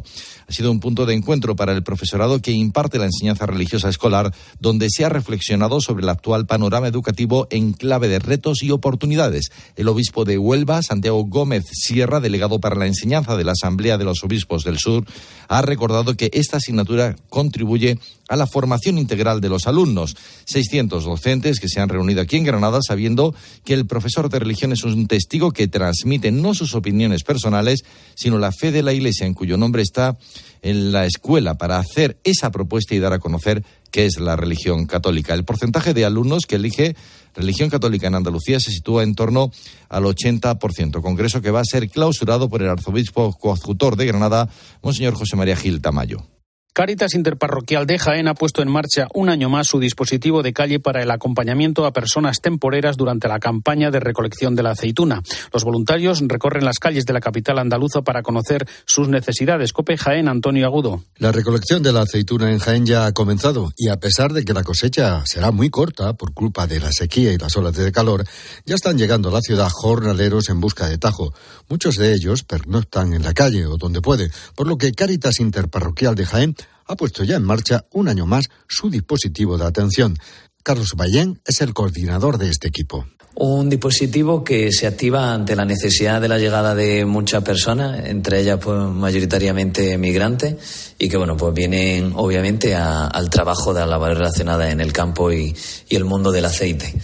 Ha 0.46 0.52
sido 0.52 0.70
un 0.70 0.80
punto 0.80 1.06
de 1.06 1.14
encuentro 1.14 1.56
para 1.56 1.69
el 1.72 1.82
profesorado 1.82 2.40
que 2.40 2.52
imparte 2.52 2.98
la 2.98 3.06
enseñanza 3.06 3.46
religiosa 3.46 3.88
escolar, 3.88 4.34
donde 4.58 4.88
se 4.90 5.04
ha 5.04 5.08
reflexionado 5.08 5.80
sobre 5.80 6.02
el 6.02 6.08
actual 6.08 6.46
panorama 6.46 6.88
educativo 6.88 7.46
en 7.50 7.72
clave 7.72 8.08
de 8.08 8.18
retos 8.18 8.62
y 8.62 8.70
oportunidades. 8.70 9.50
El 9.76 9.88
obispo 9.88 10.24
de 10.24 10.38
Huelva, 10.38 10.82
Santiago 10.82 11.24
Gómez 11.24 11.66
Sierra, 11.72 12.20
delegado 12.20 12.60
para 12.60 12.76
la 12.76 12.86
enseñanza 12.86 13.36
de 13.36 13.44
la 13.44 13.52
Asamblea 13.52 13.98
de 13.98 14.04
los 14.04 14.22
Obispos 14.24 14.64
del 14.64 14.78
Sur, 14.78 15.04
ha 15.48 15.62
recordado 15.62 16.16
que 16.16 16.30
esta 16.32 16.58
asignatura 16.58 17.16
contribuye 17.28 17.98
a 18.30 18.36
la 18.36 18.46
formación 18.46 18.96
integral 18.96 19.40
de 19.40 19.50
los 19.50 19.66
alumnos. 19.66 20.16
600 20.46 21.04
docentes 21.04 21.60
que 21.60 21.68
se 21.68 21.80
han 21.80 21.88
reunido 21.88 22.22
aquí 22.22 22.36
en 22.36 22.44
Granada 22.44 22.78
sabiendo 22.80 23.34
que 23.64 23.74
el 23.74 23.86
profesor 23.86 24.30
de 24.30 24.38
religión 24.38 24.72
es 24.72 24.84
un 24.84 25.06
testigo 25.08 25.50
que 25.50 25.68
transmite 25.68 26.30
no 26.30 26.54
sus 26.54 26.74
opiniones 26.74 27.24
personales, 27.24 27.82
sino 28.14 28.38
la 28.38 28.52
fe 28.52 28.70
de 28.70 28.84
la 28.84 28.92
Iglesia 28.92 29.26
en 29.26 29.34
cuyo 29.34 29.56
nombre 29.56 29.82
está 29.82 30.16
en 30.62 30.92
la 30.92 31.06
escuela 31.06 31.54
para 31.54 31.78
hacer 31.78 32.18
esa 32.22 32.50
propuesta 32.50 32.94
y 32.94 33.00
dar 33.00 33.12
a 33.12 33.18
conocer 33.18 33.64
qué 33.90 34.06
es 34.06 34.20
la 34.20 34.36
religión 34.36 34.86
católica. 34.86 35.34
El 35.34 35.44
porcentaje 35.44 35.92
de 35.92 36.04
alumnos 36.04 36.46
que 36.46 36.56
elige 36.56 36.94
religión 37.34 37.68
católica 37.68 38.06
en 38.06 38.14
Andalucía 38.14 38.60
se 38.60 38.70
sitúa 38.70 39.02
en 39.02 39.16
torno 39.16 39.50
al 39.88 40.04
80%, 40.04 41.02
congreso 41.02 41.42
que 41.42 41.50
va 41.50 41.60
a 41.60 41.64
ser 41.64 41.88
clausurado 41.88 42.48
por 42.48 42.62
el 42.62 42.68
arzobispo 42.68 43.32
coadjutor 43.32 43.96
de 43.96 44.06
Granada, 44.06 44.48
Monseñor 44.82 45.14
José 45.14 45.34
María 45.34 45.56
Gil 45.56 45.80
Tamayo. 45.80 46.39
Caritas 46.72 47.14
Interparroquial 47.14 47.84
de 47.84 47.98
Jaén 47.98 48.28
ha 48.28 48.34
puesto 48.34 48.62
en 48.62 48.68
marcha 48.68 49.08
un 49.12 49.28
año 49.28 49.48
más 49.48 49.66
su 49.66 49.80
dispositivo 49.80 50.42
de 50.42 50.52
calle 50.52 50.78
para 50.78 51.02
el 51.02 51.10
acompañamiento 51.10 51.84
a 51.84 51.92
personas 51.92 52.40
temporeras 52.40 52.96
durante 52.96 53.26
la 53.26 53.40
campaña 53.40 53.90
de 53.90 53.98
recolección 53.98 54.54
de 54.54 54.62
la 54.62 54.70
aceituna. 54.70 55.20
Los 55.52 55.64
voluntarios 55.64 56.22
recorren 56.24 56.64
las 56.64 56.78
calles 56.78 57.06
de 57.06 57.12
la 57.12 57.20
capital 57.20 57.58
andaluza 57.58 58.02
para 58.02 58.22
conocer 58.22 58.68
sus 58.84 59.08
necesidades. 59.08 59.72
Cope 59.72 59.98
Jaén, 59.98 60.28
Antonio 60.28 60.64
Agudo. 60.64 61.02
La 61.18 61.32
recolección 61.32 61.82
de 61.82 61.92
la 61.92 62.02
aceituna 62.02 62.52
en 62.52 62.60
Jaén 62.60 62.86
ya 62.86 63.06
ha 63.06 63.12
comenzado 63.12 63.72
y 63.76 63.88
a 63.88 63.96
pesar 63.96 64.32
de 64.32 64.44
que 64.44 64.54
la 64.54 64.62
cosecha 64.62 65.22
será 65.26 65.50
muy 65.50 65.70
corta 65.70 66.12
por 66.12 66.32
culpa 66.34 66.68
de 66.68 66.78
la 66.78 66.92
sequía 66.92 67.32
y 67.32 67.38
las 67.38 67.56
olas 67.56 67.74
de 67.74 67.90
calor, 67.90 68.24
ya 68.64 68.76
están 68.76 68.96
llegando 68.96 69.28
a 69.28 69.32
la 69.32 69.40
ciudad 69.40 69.68
jornaleros 69.70 70.48
en 70.48 70.60
busca 70.60 70.88
de 70.88 70.98
tajo. 70.98 71.34
Muchos 71.68 71.96
de 71.96 72.14
ellos 72.14 72.44
pernoctan 72.44 73.12
en 73.12 73.24
la 73.24 73.34
calle 73.34 73.66
o 73.66 73.76
donde 73.76 74.00
pueden, 74.00 74.30
por 74.54 74.68
lo 74.68 74.78
que 74.78 74.92
Caritas 74.92 75.40
Interparroquial 75.40 76.14
de 76.14 76.26
Jaén 76.26 76.56
ha 76.86 76.96
puesto 76.96 77.24
ya 77.24 77.36
en 77.36 77.44
marcha 77.44 77.84
un 77.92 78.08
año 78.08 78.26
más 78.26 78.48
su 78.68 78.90
dispositivo 78.90 79.56
de 79.56 79.66
atención. 79.66 80.16
Carlos 80.62 80.94
Ballén 80.96 81.40
es 81.46 81.60
el 81.60 81.72
coordinador 81.72 82.36
de 82.38 82.50
este 82.50 82.68
equipo. 82.68 83.06
Un 83.36 83.70
dispositivo 83.70 84.44
que 84.44 84.72
se 84.72 84.86
activa 84.86 85.32
ante 85.32 85.56
la 85.56 85.64
necesidad 85.64 86.20
de 86.20 86.28
la 86.28 86.38
llegada 86.38 86.74
de 86.74 87.04
muchas 87.04 87.42
personas, 87.42 88.06
entre 88.06 88.40
ellas 88.40 88.58
pues 88.62 88.78
mayoritariamente 88.78 89.96
migrantes, 89.96 90.94
y 90.98 91.08
que 91.08 91.16
bueno, 91.16 91.36
pues 91.36 91.54
vienen 91.54 92.12
obviamente 92.16 92.74
al 92.74 93.30
trabajo 93.30 93.72
de 93.72 93.80
la 93.80 93.86
labores 93.86 94.18
relacionadas 94.18 94.70
en 94.72 94.80
el 94.80 94.92
campo 94.92 95.32
y, 95.32 95.54
el 95.88 96.04
mundo 96.04 96.32
del 96.32 96.44
aceite. 96.44 96.94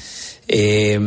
Eh, 0.48 0.98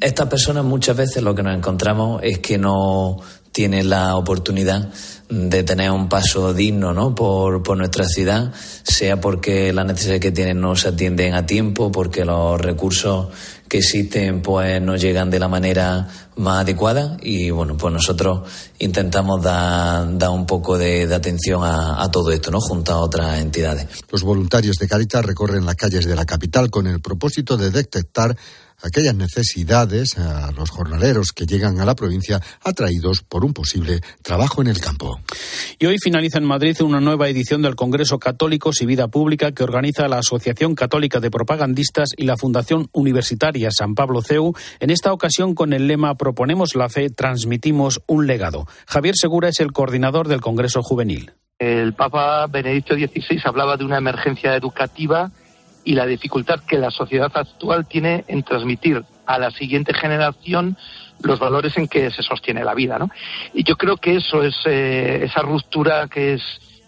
estas 0.00 0.28
personas 0.28 0.64
muchas 0.64 0.96
veces 0.96 1.22
lo 1.22 1.34
que 1.34 1.42
nos 1.42 1.56
encontramos 1.56 2.20
es 2.22 2.40
que 2.40 2.58
no 2.58 3.18
tienen 3.52 3.88
la 3.88 4.16
oportunidad 4.16 4.90
de 5.30 5.62
tener 5.62 5.90
un 5.92 6.08
paso 6.08 6.52
digno 6.52 6.92
¿no? 6.92 7.14
por, 7.14 7.62
por 7.62 7.78
nuestra 7.78 8.04
ciudad, 8.04 8.52
sea 8.82 9.20
porque 9.20 9.72
las 9.72 9.86
necesidades 9.86 10.20
que 10.20 10.32
tienen 10.32 10.60
no 10.60 10.74
se 10.74 10.88
atienden 10.88 11.34
a 11.34 11.46
tiempo, 11.46 11.92
porque 11.92 12.24
los 12.24 12.60
recursos 12.60 13.28
que 13.68 13.78
existen 13.78 14.42
pues 14.42 14.82
no 14.82 14.96
llegan 14.96 15.30
de 15.30 15.38
la 15.38 15.46
manera 15.46 16.08
más 16.36 16.62
adecuada. 16.62 17.16
Y 17.22 17.50
bueno 17.50 17.76
pues 17.76 17.94
nosotros 17.94 18.40
intentamos 18.80 19.40
dar, 19.40 20.18
dar 20.18 20.30
un 20.30 20.46
poco 20.46 20.76
de, 20.76 21.12
atención 21.14 21.62
a, 21.62 22.02
a, 22.02 22.10
todo 22.10 22.32
esto 22.32 22.50
no 22.50 22.60
junto 22.60 22.92
a 22.92 22.98
otras 22.98 23.38
entidades. 23.40 23.86
Los 24.10 24.22
voluntarios 24.24 24.78
de 24.78 24.88
Caritas 24.88 25.24
recorren 25.24 25.64
las 25.64 25.76
calles 25.76 26.06
de 26.06 26.16
la 26.16 26.26
capital 26.26 26.70
con 26.70 26.88
el 26.88 27.00
propósito 27.00 27.56
de 27.56 27.70
detectar 27.70 28.36
aquellas 28.82 29.14
necesidades 29.14 30.18
a 30.18 30.52
los 30.52 30.70
jornaleros 30.70 31.32
que 31.32 31.46
llegan 31.46 31.80
a 31.80 31.84
la 31.84 31.94
provincia 31.94 32.40
atraídos 32.62 33.22
por 33.22 33.44
un 33.44 33.52
posible 33.52 34.00
trabajo 34.22 34.60
en 34.60 34.68
el 34.68 34.80
campo. 34.80 35.20
Y 35.78 35.86
hoy 35.86 35.98
finaliza 35.98 36.38
en 36.38 36.44
Madrid 36.44 36.80
una 36.82 37.00
nueva 37.00 37.28
edición 37.28 37.62
del 37.62 37.76
Congreso 37.76 38.18
Católicos 38.18 38.82
y 38.82 38.86
Vida 38.86 39.08
Pública 39.08 39.52
que 39.52 39.64
organiza 39.64 40.08
la 40.08 40.18
Asociación 40.18 40.74
Católica 40.74 41.20
de 41.20 41.30
Propagandistas 41.30 42.10
y 42.16 42.24
la 42.24 42.36
Fundación 42.36 42.88
Universitaria 42.92 43.70
San 43.70 43.94
Pablo 43.94 44.22
CEU, 44.22 44.54
en 44.80 44.90
esta 44.90 45.12
ocasión 45.12 45.54
con 45.54 45.72
el 45.72 45.86
lema 45.86 46.16
Proponemos 46.16 46.74
la 46.74 46.88
fe, 46.88 47.10
transmitimos 47.10 48.00
un 48.06 48.26
legado. 48.26 48.66
Javier 48.86 49.14
Segura 49.16 49.48
es 49.48 49.60
el 49.60 49.72
coordinador 49.72 50.28
del 50.28 50.40
Congreso 50.40 50.82
Juvenil. 50.82 51.32
El 51.58 51.92
Papa 51.92 52.46
Benedicto 52.46 52.94
XVI 52.94 53.40
hablaba 53.44 53.76
de 53.76 53.84
una 53.84 53.98
emergencia 53.98 54.56
educativa 54.56 55.30
y 55.84 55.94
la 55.94 56.06
dificultad 56.06 56.60
que 56.60 56.78
la 56.78 56.90
sociedad 56.90 57.30
actual 57.34 57.86
tiene 57.86 58.24
en 58.28 58.42
transmitir 58.42 59.02
a 59.26 59.38
la 59.38 59.50
siguiente 59.50 59.94
generación 59.94 60.76
los 61.22 61.38
valores 61.38 61.76
en 61.76 61.88
que 61.88 62.10
se 62.10 62.22
sostiene 62.22 62.64
la 62.64 62.74
vida, 62.74 62.98
¿no? 62.98 63.10
Y 63.54 63.64
yo 63.64 63.76
creo 63.76 63.96
que 63.96 64.16
eso 64.16 64.42
es 64.42 64.56
eh, 64.66 65.24
esa 65.24 65.42
ruptura 65.42 66.08
que 66.08 66.34
es 66.34 66.42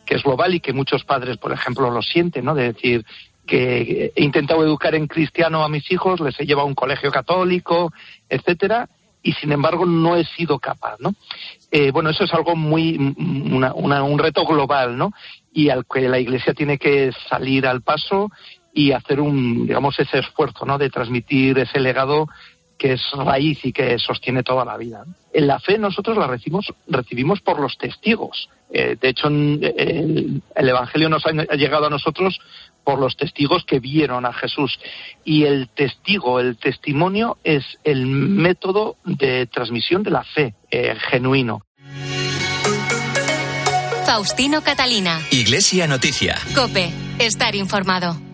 que 0.04 0.16
es 0.16 0.22
global 0.22 0.54
y 0.54 0.60
que 0.60 0.72
muchos 0.72 1.04
padres, 1.04 1.36
por 1.36 1.52
ejemplo, 1.52 1.90
lo 1.90 2.02
sienten, 2.02 2.44
¿no? 2.44 2.54
De 2.54 2.72
decir 2.72 3.04
que 3.46 4.12
he 4.14 4.22
intentado 4.22 4.64
educar 4.64 4.94
en 4.94 5.06
cristiano 5.06 5.62
a 5.62 5.68
mis 5.68 5.90
hijos, 5.90 6.20
les 6.20 6.38
he 6.40 6.46
llevado 6.46 6.66
a 6.66 6.68
un 6.68 6.74
colegio 6.74 7.10
católico, 7.10 7.92
etcétera, 8.28 8.88
y 9.22 9.32
sin 9.34 9.52
embargo 9.52 9.86
no 9.86 10.16
he 10.16 10.24
sido 10.24 10.58
capaz, 10.58 10.96
¿no? 10.98 11.14
Eh, 11.70 11.90
bueno, 11.90 12.10
eso 12.10 12.24
es 12.24 12.34
algo 12.34 12.56
muy, 12.56 12.96
un 12.98 14.18
reto 14.18 14.44
global, 14.44 14.98
¿no? 14.98 15.12
Y 15.52 15.68
al 15.68 15.84
que 15.86 16.08
la 16.08 16.18
Iglesia 16.18 16.54
tiene 16.54 16.78
que 16.78 17.12
salir 17.28 17.66
al 17.66 17.82
paso 17.82 18.30
y 18.72 18.92
hacer 18.92 19.20
un, 19.20 19.66
digamos, 19.66 19.98
ese 19.98 20.18
esfuerzo, 20.18 20.64
¿no? 20.64 20.78
De 20.78 20.90
transmitir 20.90 21.58
ese 21.58 21.80
legado 21.80 22.28
que 22.78 22.94
es 22.94 23.10
raíz 23.12 23.64
y 23.64 23.72
que 23.72 23.96
sostiene 23.98 24.42
toda 24.42 24.64
la 24.64 24.76
vida. 24.76 25.04
En 25.32 25.46
la 25.46 25.60
fe 25.60 25.78
nosotros 25.78 26.16
la 26.16 26.26
recibimos, 26.26 26.72
recibimos 26.88 27.40
por 27.40 27.60
los 27.60 27.78
testigos. 27.78 28.48
Eh, 28.72 28.96
de 29.00 29.08
hecho, 29.08 29.28
el, 29.28 30.42
Evangelio 30.56 31.08
nos 31.08 31.24
ha 31.24 31.54
llegado 31.54 31.86
a 31.86 31.90
nosotros 31.90 32.40
por 32.82 32.98
los 32.98 33.16
testigos 33.16 33.64
que 33.64 33.78
vieron 33.78 34.26
a 34.26 34.32
Jesús. 34.32 34.80
Y 35.24 35.44
el 35.44 35.68
testigo, 35.68 36.40
el 36.40 36.56
testimonio, 36.56 37.36
es 37.44 37.78
el 37.84 38.06
método 38.06 38.96
de 39.04 39.46
transmisión 39.46 40.02
de 40.02 40.10
la 40.10 40.24
fe 40.24 40.54
eh, 40.70 40.96
genuino. 41.08 41.62
Faustino 44.04 44.60
Catalina. 44.62 45.20
Iglesia 45.30 45.86
Noticia. 45.86 46.36
Cope. 46.54 46.90
Estar 47.20 47.54
informado. 47.54 48.31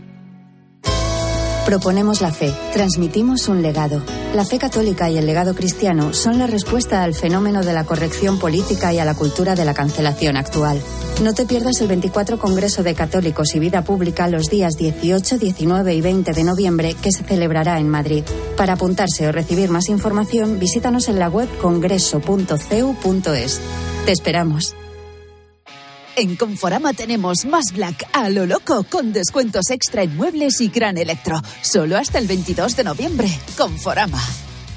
Proponemos 1.68 2.22
la 2.22 2.32
fe, 2.32 2.50
transmitimos 2.72 3.46
un 3.46 3.60
legado. 3.60 4.02
La 4.34 4.46
fe 4.46 4.56
católica 4.56 5.10
y 5.10 5.18
el 5.18 5.26
legado 5.26 5.54
cristiano 5.54 6.14
son 6.14 6.38
la 6.38 6.46
respuesta 6.46 7.02
al 7.02 7.12
fenómeno 7.12 7.62
de 7.62 7.74
la 7.74 7.84
corrección 7.84 8.38
política 8.38 8.94
y 8.94 8.98
a 8.98 9.04
la 9.04 9.14
cultura 9.14 9.54
de 9.54 9.66
la 9.66 9.74
cancelación 9.74 10.38
actual. 10.38 10.80
No 11.22 11.34
te 11.34 11.44
pierdas 11.44 11.82
el 11.82 11.88
24 11.88 12.38
Congreso 12.38 12.82
de 12.82 12.94
Católicos 12.94 13.54
y 13.54 13.58
Vida 13.58 13.84
Pública 13.84 14.28
los 14.28 14.48
días 14.48 14.78
18, 14.78 15.36
19 15.36 15.94
y 15.94 16.00
20 16.00 16.32
de 16.32 16.44
noviembre 16.44 16.94
que 16.94 17.12
se 17.12 17.22
celebrará 17.22 17.78
en 17.78 17.90
Madrid. 17.90 18.24
Para 18.56 18.72
apuntarse 18.72 19.28
o 19.28 19.32
recibir 19.32 19.68
más 19.68 19.90
información, 19.90 20.58
visítanos 20.58 21.10
en 21.10 21.18
la 21.18 21.28
web 21.28 21.50
congreso.cu.es. 21.60 23.60
Te 24.06 24.12
esperamos. 24.12 24.74
En 26.18 26.34
Conforama 26.34 26.94
tenemos 26.94 27.44
más 27.44 27.66
Black 27.72 28.08
a 28.12 28.28
lo 28.28 28.44
loco 28.44 28.82
con 28.82 29.12
descuentos 29.12 29.70
extra 29.70 30.02
en 30.02 30.16
muebles 30.16 30.60
y 30.60 30.66
gran 30.66 30.98
electro. 30.98 31.40
Solo 31.62 31.96
hasta 31.96 32.18
el 32.18 32.26
22 32.26 32.74
de 32.74 32.82
noviembre. 32.82 33.28
Conforama. 33.56 34.20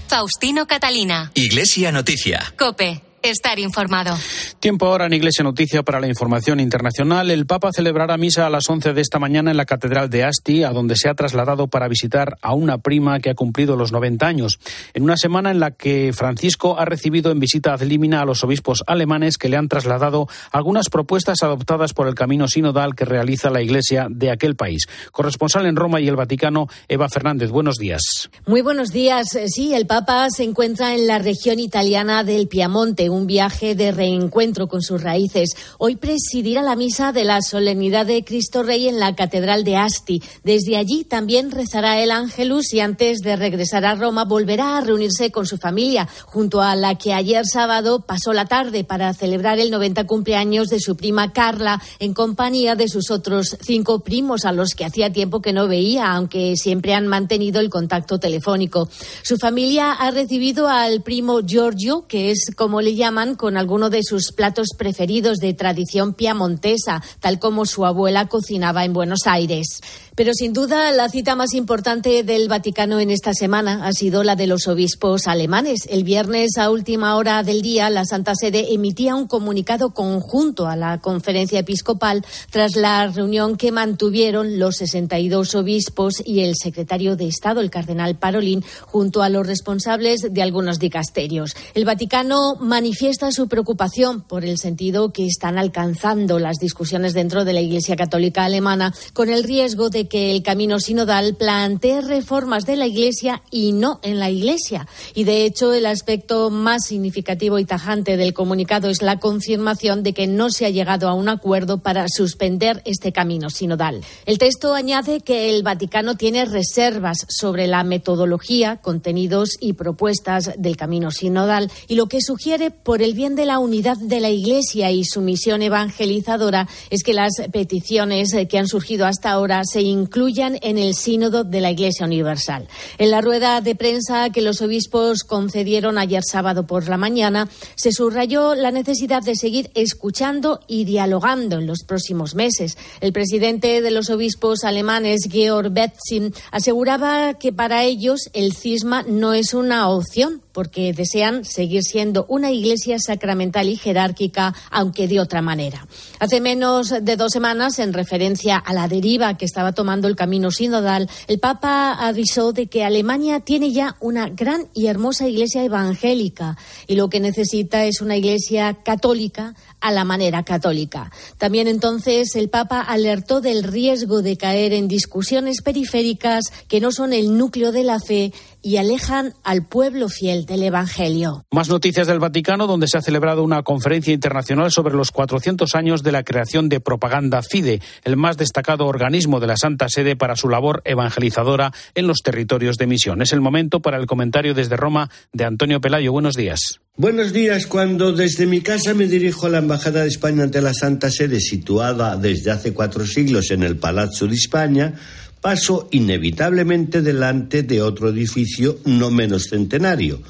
Faustino 0.07 0.67
Catalina. 0.67 1.31
Iglesia 1.33 1.91
Noticia. 1.91 2.53
Cope 2.59 3.10
estar 3.23 3.59
informado. 3.59 4.17
Tiempo 4.59 4.85
ahora 4.85 5.05
en 5.05 5.13
Iglesia 5.13 5.43
Noticia 5.43 5.83
para 5.83 5.99
la 5.99 6.07
información 6.07 6.59
internacional. 6.59 7.31
El 7.31 7.45
Papa 7.45 7.71
celebrará 7.73 8.17
misa 8.17 8.45
a 8.45 8.49
las 8.49 8.69
11 8.69 8.93
de 8.93 9.01
esta 9.01 9.19
mañana 9.19 9.51
en 9.51 9.57
la 9.57 9.65
Catedral 9.65 10.09
de 10.09 10.23
Asti, 10.23 10.63
a 10.63 10.71
donde 10.71 10.95
se 10.95 11.09
ha 11.09 11.13
trasladado 11.13 11.67
para 11.67 11.87
visitar 11.87 12.37
a 12.41 12.53
una 12.53 12.77
prima 12.77 13.19
que 13.19 13.29
ha 13.29 13.35
cumplido 13.35 13.75
los 13.75 13.91
90 13.91 14.25
años. 14.25 14.59
En 14.93 15.03
una 15.03 15.17
semana 15.17 15.51
en 15.51 15.59
la 15.59 15.71
que 15.71 16.11
Francisco 16.13 16.79
ha 16.79 16.85
recibido 16.85 17.31
en 17.31 17.39
visita 17.39 17.73
ad 17.73 17.81
limina 17.81 18.21
a 18.21 18.25
los 18.25 18.43
obispos 18.43 18.83
alemanes 18.87 19.37
que 19.37 19.49
le 19.49 19.57
han 19.57 19.67
trasladado 19.67 20.27
algunas 20.51 20.89
propuestas 20.89 21.43
adoptadas 21.43 21.93
por 21.93 22.07
el 22.07 22.15
camino 22.15 22.47
sinodal 22.47 22.95
que 22.95 23.05
realiza 23.05 23.49
la 23.49 23.61
Iglesia 23.61 24.07
de 24.09 24.31
aquel 24.31 24.55
país. 24.55 24.87
Corresponsal 25.11 25.65
en 25.65 25.75
Roma 25.75 26.01
y 26.01 26.07
el 26.07 26.15
Vaticano, 26.15 26.67
Eva 26.87 27.09
Fernández. 27.09 27.49
Buenos 27.51 27.77
días. 27.77 28.29
Muy 28.45 28.61
buenos 28.61 28.91
días. 28.91 29.37
Sí, 29.47 29.73
el 29.73 29.85
Papa 29.85 30.29
se 30.29 30.43
encuentra 30.43 30.95
en 30.95 31.07
la 31.07 31.19
región 31.19 31.59
italiana 31.59 32.23
del 32.23 32.47
Piamonte 32.47 33.10
un 33.11 33.27
viaje 33.27 33.75
de 33.75 33.91
reencuentro 33.91 34.67
con 34.67 34.81
sus 34.81 35.01
raíces. 35.01 35.51
Hoy 35.77 35.95
presidirá 35.95 36.61
la 36.61 36.75
misa 36.75 37.11
de 37.11 37.23
la 37.23 37.41
solemnidad 37.41 38.05
de 38.05 38.23
Cristo 38.23 38.63
Rey 38.63 38.87
en 38.87 38.99
la 38.99 39.15
Catedral 39.15 39.63
de 39.63 39.77
Asti. 39.77 40.21
Desde 40.43 40.77
allí 40.77 41.03
también 41.03 41.51
rezará 41.51 42.01
el 42.01 42.11
Ángelus 42.11 42.73
y 42.73 42.79
antes 42.79 43.19
de 43.19 43.35
regresar 43.35 43.85
a 43.85 43.95
Roma 43.95 44.25
volverá 44.25 44.77
a 44.77 44.81
reunirse 44.81 45.31
con 45.31 45.45
su 45.45 45.57
familia, 45.57 46.07
junto 46.25 46.61
a 46.61 46.75
la 46.75 46.95
que 46.95 47.13
ayer 47.13 47.45
sábado 47.45 48.01
pasó 48.05 48.33
la 48.33 48.45
tarde 48.45 48.83
para 48.83 49.13
celebrar 49.13 49.59
el 49.59 49.71
90 49.71 50.05
cumpleaños 50.05 50.67
de 50.69 50.79
su 50.79 50.95
prima 50.95 51.33
Carla 51.33 51.81
en 51.99 52.13
compañía 52.13 52.75
de 52.75 52.87
sus 52.87 53.11
otros 53.11 53.57
cinco 53.61 53.99
primos 53.99 54.45
a 54.45 54.51
los 54.51 54.75
que 54.75 54.85
hacía 54.85 55.11
tiempo 55.11 55.41
que 55.41 55.53
no 55.53 55.67
veía, 55.67 56.11
aunque 56.11 56.55
siempre 56.55 56.93
han 56.93 57.07
mantenido 57.07 57.59
el 57.59 57.69
contacto 57.69 58.19
telefónico. 58.19 58.89
Su 59.23 59.37
familia 59.37 59.91
ha 59.93 60.11
recibido 60.11 60.67
al 60.67 61.01
primo 61.01 61.41
Giorgio, 61.41 62.05
que 62.07 62.31
es 62.31 62.51
como 62.55 62.81
le 62.81 62.95
llaman 63.01 63.33
con 63.33 63.57
alguno 63.57 63.89
de 63.89 64.03
sus 64.03 64.31
platos 64.31 64.67
preferidos 64.77 65.39
de 65.39 65.55
tradición 65.55 66.13
piamontesa, 66.13 67.01
tal 67.19 67.39
como 67.39 67.65
su 67.65 67.83
abuela 67.83 68.27
cocinaba 68.27 68.85
en 68.85 68.93
Buenos 68.93 69.21
Aires. 69.25 69.81
Pero 70.13 70.33
sin 70.35 70.53
duda 70.53 70.91
la 70.91 71.09
cita 71.09 71.35
más 71.35 71.55
importante 71.55 72.21
del 72.21 72.47
Vaticano 72.47 72.99
en 72.99 73.09
esta 73.09 73.33
semana 73.33 73.87
ha 73.87 73.91
sido 73.91 74.23
la 74.23 74.35
de 74.35 74.45
los 74.45 74.67
obispos 74.67 75.25
alemanes. 75.25 75.87
El 75.89 76.03
viernes 76.03 76.57
a 76.59 76.69
última 76.69 77.15
hora 77.15 77.41
del 77.41 77.63
día 77.63 77.89
la 77.89 78.05
Santa 78.05 78.35
Sede 78.35 78.71
emitía 78.71 79.15
un 79.15 79.25
comunicado 79.25 79.95
conjunto 79.95 80.67
a 80.67 80.75
la 80.75 80.99
conferencia 80.99 81.59
episcopal 81.59 82.23
tras 82.51 82.75
la 82.75 83.07
reunión 83.07 83.57
que 83.57 83.71
mantuvieron 83.71 84.59
los 84.59 84.75
62 84.75 85.55
obispos 85.55 86.21
y 86.23 86.41
el 86.41 86.55
secretario 86.55 87.15
de 87.15 87.27
Estado, 87.27 87.61
el 87.61 87.71
cardenal 87.71 88.15
Parolin, 88.15 88.63
junto 88.85 89.23
a 89.23 89.29
los 89.29 89.47
responsables 89.47 90.21
de 90.29 90.41
algunos 90.43 90.77
dicasterios. 90.77 91.55
El 91.73 91.85
Vaticano 91.85 92.57
manifiesta 92.91 93.31
su 93.31 93.47
preocupación 93.47 94.19
por 94.19 94.43
el 94.43 94.57
sentido 94.57 95.13
que 95.13 95.25
están 95.25 95.57
alcanzando 95.57 96.39
las 96.39 96.57
discusiones 96.57 97.13
dentro 97.13 97.45
de 97.45 97.53
la 97.53 97.61
Iglesia 97.61 97.95
Católica 97.95 98.43
alemana 98.43 98.93
con 99.13 99.29
el 99.29 99.45
riesgo 99.45 99.89
de 99.89 100.09
que 100.09 100.31
el 100.31 100.43
camino 100.43 100.77
sinodal 100.77 101.35
plantee 101.35 102.01
reformas 102.01 102.65
de 102.65 102.75
la 102.75 102.87
Iglesia 102.87 103.43
y 103.49 103.71
no 103.71 104.01
en 104.03 104.19
la 104.19 104.29
Iglesia. 104.29 104.89
Y 105.15 105.23
de 105.23 105.45
hecho, 105.45 105.71
el 105.71 105.85
aspecto 105.85 106.49
más 106.49 106.83
significativo 106.83 107.59
y 107.59 107.63
tajante 107.63 108.17
del 108.17 108.33
comunicado 108.33 108.89
es 108.89 109.01
la 109.01 109.21
confirmación 109.21 110.03
de 110.03 110.13
que 110.13 110.27
no 110.27 110.49
se 110.49 110.65
ha 110.65 110.69
llegado 110.69 111.07
a 111.07 111.13
un 111.13 111.29
acuerdo 111.29 111.77
para 111.77 112.07
suspender 112.09 112.81
este 112.83 113.13
camino 113.13 113.49
sinodal. 113.49 114.01
El 114.25 114.37
texto 114.37 114.75
añade 114.75 115.21
que 115.21 115.49
el 115.49 115.63
Vaticano 115.63 116.15
tiene 116.15 116.43
reservas 116.43 117.25
sobre 117.29 117.67
la 117.67 117.85
metodología, 117.85 118.81
contenidos 118.81 119.51
y 119.61 119.73
propuestas 119.73 120.51
del 120.57 120.75
camino 120.75 121.09
sinodal 121.09 121.71
y 121.87 121.95
lo 121.95 122.07
que 122.07 122.19
sugiere 122.19 122.69
por 122.83 123.01
el 123.01 123.13
bien 123.13 123.35
de 123.35 123.45
la 123.45 123.59
unidad 123.59 123.97
de 123.97 124.19
la 124.19 124.29
Iglesia 124.29 124.91
y 124.91 125.03
su 125.03 125.21
misión 125.21 125.61
evangelizadora 125.61 126.67
es 126.89 127.03
que 127.03 127.13
las 127.13 127.31
peticiones 127.51 128.35
que 128.49 128.57
han 128.57 128.67
surgido 128.67 129.05
hasta 129.05 129.31
ahora 129.31 129.61
se 129.63 129.81
incluyan 129.81 130.57
en 130.61 130.77
el 130.77 130.95
sínodo 130.95 131.43
de 131.43 131.61
la 131.61 131.71
Iglesia 131.71 132.05
Universal. 132.05 132.67
En 132.97 133.11
la 133.11 133.21
rueda 133.21 133.61
de 133.61 133.75
prensa 133.75 134.29
que 134.29 134.41
los 134.41 134.61
obispos 134.61 135.23
concedieron 135.23 135.97
ayer 135.97 136.23
sábado 136.23 136.65
por 136.65 136.87
la 136.87 136.97
mañana, 136.97 137.49
se 137.75 137.91
subrayó 137.91 138.55
la 138.55 138.71
necesidad 138.71 139.21
de 139.21 139.35
seguir 139.35 139.71
escuchando 139.75 140.59
y 140.67 140.85
dialogando 140.85 141.57
en 141.57 141.67
los 141.67 141.83
próximos 141.83 142.35
meses. 142.35 142.77
El 142.99 143.13
presidente 143.13 143.81
de 143.81 143.91
los 143.91 144.09
obispos 144.09 144.63
alemanes, 144.63 145.27
Georg 145.29 145.71
Betzin, 145.71 146.33
aseguraba 146.51 147.35
que 147.35 147.53
para 147.53 147.83
ellos 147.83 148.29
el 148.33 148.53
cisma 148.53 149.03
no 149.03 149.33
es 149.33 149.53
una 149.53 149.89
opción 149.89 150.41
porque 150.51 150.93
desean 150.93 151.45
seguir 151.45 151.83
siendo 151.83 152.25
una 152.27 152.51
iglesia 152.51 152.97
sacramental 152.99 153.69
y 153.69 153.75
jerárquica, 153.75 154.53
aunque 154.69 155.07
de 155.07 155.19
otra 155.19 155.41
manera. 155.41 155.85
Hace 156.19 156.41
menos 156.41 156.93
de 157.01 157.15
dos 157.15 157.31
semanas, 157.31 157.79
en 157.79 157.93
referencia 157.93 158.57
a 158.57 158.73
la 158.73 158.87
deriva 158.87 159.37
que 159.37 159.45
estaba 159.45 159.71
tomando 159.71 160.07
el 160.07 160.15
camino 160.15 160.51
sinodal, 160.51 161.09
el 161.27 161.39
Papa 161.39 161.93
avisó 161.93 162.53
de 162.53 162.67
que 162.67 162.83
Alemania 162.83 163.39
tiene 163.39 163.71
ya 163.71 163.95
una 163.99 164.29
gran 164.29 164.67
y 164.73 164.87
hermosa 164.87 165.27
iglesia 165.27 165.63
evangélica 165.63 166.57
y 166.87 166.95
lo 166.95 167.09
que 167.09 167.19
necesita 167.19 167.85
es 167.85 168.01
una 168.01 168.17
iglesia 168.17 168.79
católica 168.83 169.55
a 169.81 169.91
la 169.91 170.05
manera 170.05 170.43
católica. 170.43 171.11
También 171.37 171.67
entonces 171.67 172.35
el 172.35 172.49
Papa 172.49 172.81
alertó 172.81 173.41
del 173.41 173.63
riesgo 173.63 174.21
de 174.21 174.37
caer 174.37 174.73
en 174.73 174.87
discusiones 174.87 175.61
periféricas 175.61 176.45
que 176.67 176.79
no 176.79 176.91
son 176.91 177.13
el 177.13 177.37
núcleo 177.37 177.71
de 177.71 177.83
la 177.83 177.99
fe 177.99 178.31
y 178.61 178.77
alejan 178.77 179.33
al 179.43 179.65
pueblo 179.65 180.07
fiel 180.07 180.45
del 180.45 180.63
Evangelio. 180.63 181.45
Más 181.51 181.69
noticias 181.69 182.07
del 182.07 182.19
Vaticano, 182.19 182.67
donde 182.67 182.87
se 182.87 182.97
ha 182.97 183.01
celebrado 183.01 183.43
una 183.43 183.63
conferencia 183.63 184.13
internacional 184.13 184.71
sobre 184.71 184.95
los 184.95 185.11
400 185.11 185.73
años 185.75 186.03
de 186.03 186.11
la 186.11 186.23
creación 186.23 186.69
de 186.69 186.79
Propaganda 186.79 187.41
Fide, 187.41 187.81
el 188.03 188.17
más 188.17 188.37
destacado 188.37 188.85
organismo 188.85 189.39
de 189.39 189.47
la 189.47 189.57
Santa 189.57 189.89
Sede 189.89 190.15
para 190.15 190.35
su 190.35 190.49
labor 190.49 190.81
evangelizadora 190.85 191.71
en 191.95 192.07
los 192.07 192.21
territorios 192.21 192.77
de 192.77 192.87
misión. 192.87 193.21
Es 193.21 193.33
el 193.33 193.41
momento 193.41 193.79
para 193.79 193.97
el 193.97 194.05
comentario 194.05 194.53
desde 194.53 194.77
Roma 194.77 195.09
de 195.33 195.45
Antonio 195.45 195.81
Pelayo. 195.81 196.11
Buenos 196.11 196.35
días. 196.35 196.79
Buenos 196.97 197.31
días. 197.31 197.67
Cuando 197.67 198.11
desde 198.11 198.45
mi 198.45 198.59
casa 198.59 198.93
me 198.93 199.07
dirijo 199.07 199.47
a 199.47 199.49
la 199.49 199.59
Embajada 199.59 200.01
de 200.01 200.09
España 200.09 200.43
ante 200.43 200.61
la 200.61 200.73
Santa 200.73 201.09
Sede, 201.09 201.39
situada 201.39 202.17
desde 202.17 202.51
hace 202.51 202.73
cuatro 202.73 203.07
siglos 203.07 203.49
en 203.49 203.63
el 203.63 203.77
Palazzo 203.77 204.27
de 204.27 204.35
España, 204.35 204.93
paso 205.39 205.87
inevitablemente 205.91 207.01
delante 207.01 207.63
de 207.63 207.81
otro 207.81 208.09
edificio 208.09 208.79
no 208.85 209.09
menos 209.09 209.47
centenario. 209.49 210.21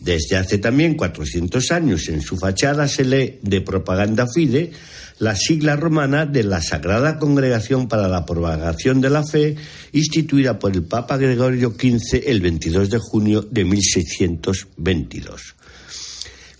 Desde 0.00 0.36
hace 0.36 0.58
también 0.58 0.94
400 0.94 1.70
años 1.70 2.08
en 2.08 2.22
su 2.22 2.36
fachada 2.36 2.88
se 2.88 3.04
lee 3.04 3.38
de 3.42 3.60
propaganda 3.60 4.26
fide 4.26 4.72
la 5.20 5.36
sigla 5.36 5.76
romana 5.76 6.26
de 6.26 6.42
la 6.42 6.60
Sagrada 6.60 7.18
Congregación 7.18 7.86
para 7.86 8.08
la 8.08 8.26
Propagación 8.26 9.00
de 9.00 9.10
la 9.10 9.24
Fe, 9.24 9.54
instituida 9.92 10.58
por 10.58 10.72
el 10.72 10.82
Papa 10.82 11.18
Gregorio 11.18 11.70
XV 11.70 12.24
el 12.26 12.40
22 12.40 12.90
de 12.90 12.98
junio 12.98 13.42
de 13.42 13.64
1622. 13.64 15.59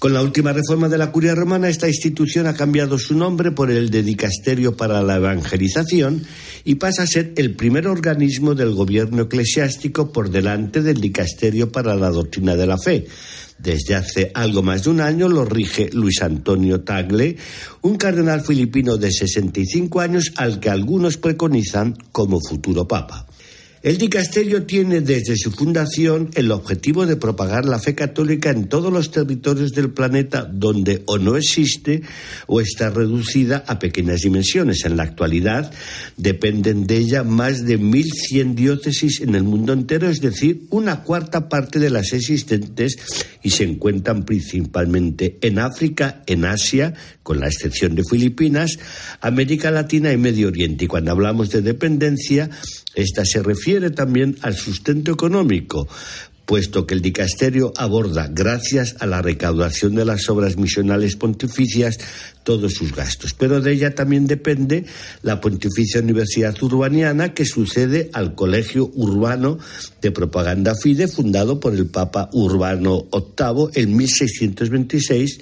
Con 0.00 0.14
la 0.14 0.22
última 0.22 0.54
reforma 0.54 0.88
de 0.88 0.96
la 0.96 1.12
curia 1.12 1.34
romana, 1.34 1.68
esta 1.68 1.86
institución 1.86 2.46
ha 2.46 2.54
cambiado 2.54 2.98
su 2.98 3.14
nombre 3.14 3.50
por 3.50 3.70
el 3.70 3.90
de 3.90 4.02
Dicasterio 4.02 4.74
para 4.74 5.02
la 5.02 5.16
Evangelización 5.16 6.24
y 6.64 6.76
pasa 6.76 7.02
a 7.02 7.06
ser 7.06 7.34
el 7.36 7.54
primer 7.54 7.86
organismo 7.86 8.54
del 8.54 8.72
gobierno 8.72 9.24
eclesiástico 9.24 10.10
por 10.10 10.30
delante 10.30 10.80
del 10.80 11.02
Dicasterio 11.02 11.70
para 11.70 11.96
la 11.96 12.08
Doctrina 12.08 12.56
de 12.56 12.66
la 12.66 12.78
Fe. 12.78 13.08
Desde 13.58 13.94
hace 13.94 14.30
algo 14.32 14.62
más 14.62 14.84
de 14.84 14.88
un 14.88 15.02
año 15.02 15.28
lo 15.28 15.44
rige 15.44 15.90
Luis 15.92 16.22
Antonio 16.22 16.80
Tagle, 16.80 17.36
un 17.82 17.96
cardenal 17.96 18.40
filipino 18.40 18.96
de 18.96 19.12
65 19.12 20.00
años 20.00 20.32
al 20.36 20.60
que 20.60 20.70
algunos 20.70 21.18
preconizan 21.18 21.94
como 22.10 22.40
futuro 22.40 22.88
papa. 22.88 23.26
El 23.82 23.96
dicasterio 23.96 24.64
tiene 24.64 25.00
desde 25.00 25.38
su 25.38 25.52
fundación 25.52 26.28
el 26.34 26.52
objetivo 26.52 27.06
de 27.06 27.16
propagar 27.16 27.64
la 27.64 27.78
fe 27.78 27.94
católica 27.94 28.50
en 28.50 28.68
todos 28.68 28.92
los 28.92 29.10
territorios 29.10 29.72
del 29.72 29.90
planeta 29.90 30.44
donde 30.44 31.02
o 31.06 31.16
no 31.16 31.34
existe 31.34 32.02
o 32.46 32.60
está 32.60 32.90
reducida 32.90 33.64
a 33.66 33.78
pequeñas 33.78 34.20
dimensiones. 34.20 34.84
En 34.84 34.98
la 34.98 35.04
actualidad 35.04 35.72
dependen 36.18 36.86
de 36.86 36.98
ella 36.98 37.24
más 37.24 37.64
de 37.64 37.80
1.100 37.80 38.54
diócesis 38.54 39.22
en 39.22 39.34
el 39.34 39.44
mundo 39.44 39.72
entero, 39.72 40.10
es 40.10 40.20
decir, 40.20 40.66
una 40.68 41.02
cuarta 41.02 41.48
parte 41.48 41.78
de 41.78 41.88
las 41.88 42.12
existentes 42.12 42.98
y 43.42 43.48
se 43.48 43.64
encuentran 43.64 44.24
principalmente 44.26 45.38
en 45.40 45.58
África, 45.58 46.22
en 46.26 46.44
Asia, 46.44 46.92
con 47.22 47.40
la 47.40 47.46
excepción 47.46 47.94
de 47.94 48.04
Filipinas, 48.04 48.78
América 49.22 49.70
Latina 49.70 50.12
y 50.12 50.18
Medio 50.18 50.48
Oriente. 50.48 50.84
Y 50.84 50.88
cuando 50.88 51.12
hablamos 51.12 51.48
de 51.48 51.62
dependencia, 51.62 52.50
esta 52.94 53.24
se 53.24 53.42
refiere 53.42 53.69
también 53.94 54.36
al 54.42 54.56
sustento 54.56 55.12
económico, 55.12 55.88
puesto 56.44 56.84
que 56.84 56.94
el 56.94 57.02
dicasterio 57.02 57.72
aborda, 57.76 58.28
gracias 58.28 58.96
a 58.98 59.06
la 59.06 59.22
recaudación 59.22 59.94
de 59.94 60.04
las 60.04 60.28
obras 60.28 60.56
misionales 60.56 61.14
pontificias, 61.14 62.00
todos 62.42 62.74
sus 62.74 62.94
gastos. 62.94 63.34
Pero 63.34 63.60
de 63.60 63.72
ella 63.72 63.94
también 63.94 64.26
depende 64.26 64.84
la 65.22 65.40
Pontificia 65.40 66.00
Universidad 66.00 66.60
Urbaniana, 66.62 67.34
que 67.34 67.44
sucede 67.44 68.10
al 68.12 68.34
Colegio 68.34 68.90
Urbano 68.94 69.58
de 70.00 70.10
Propaganda 70.10 70.74
Fide, 70.74 71.08
fundado 71.08 71.60
por 71.60 71.74
el 71.74 71.86
Papa 71.86 72.30
Urbano 72.32 73.06
VIII 73.12 73.82
en 73.82 73.96
1626 73.96 75.40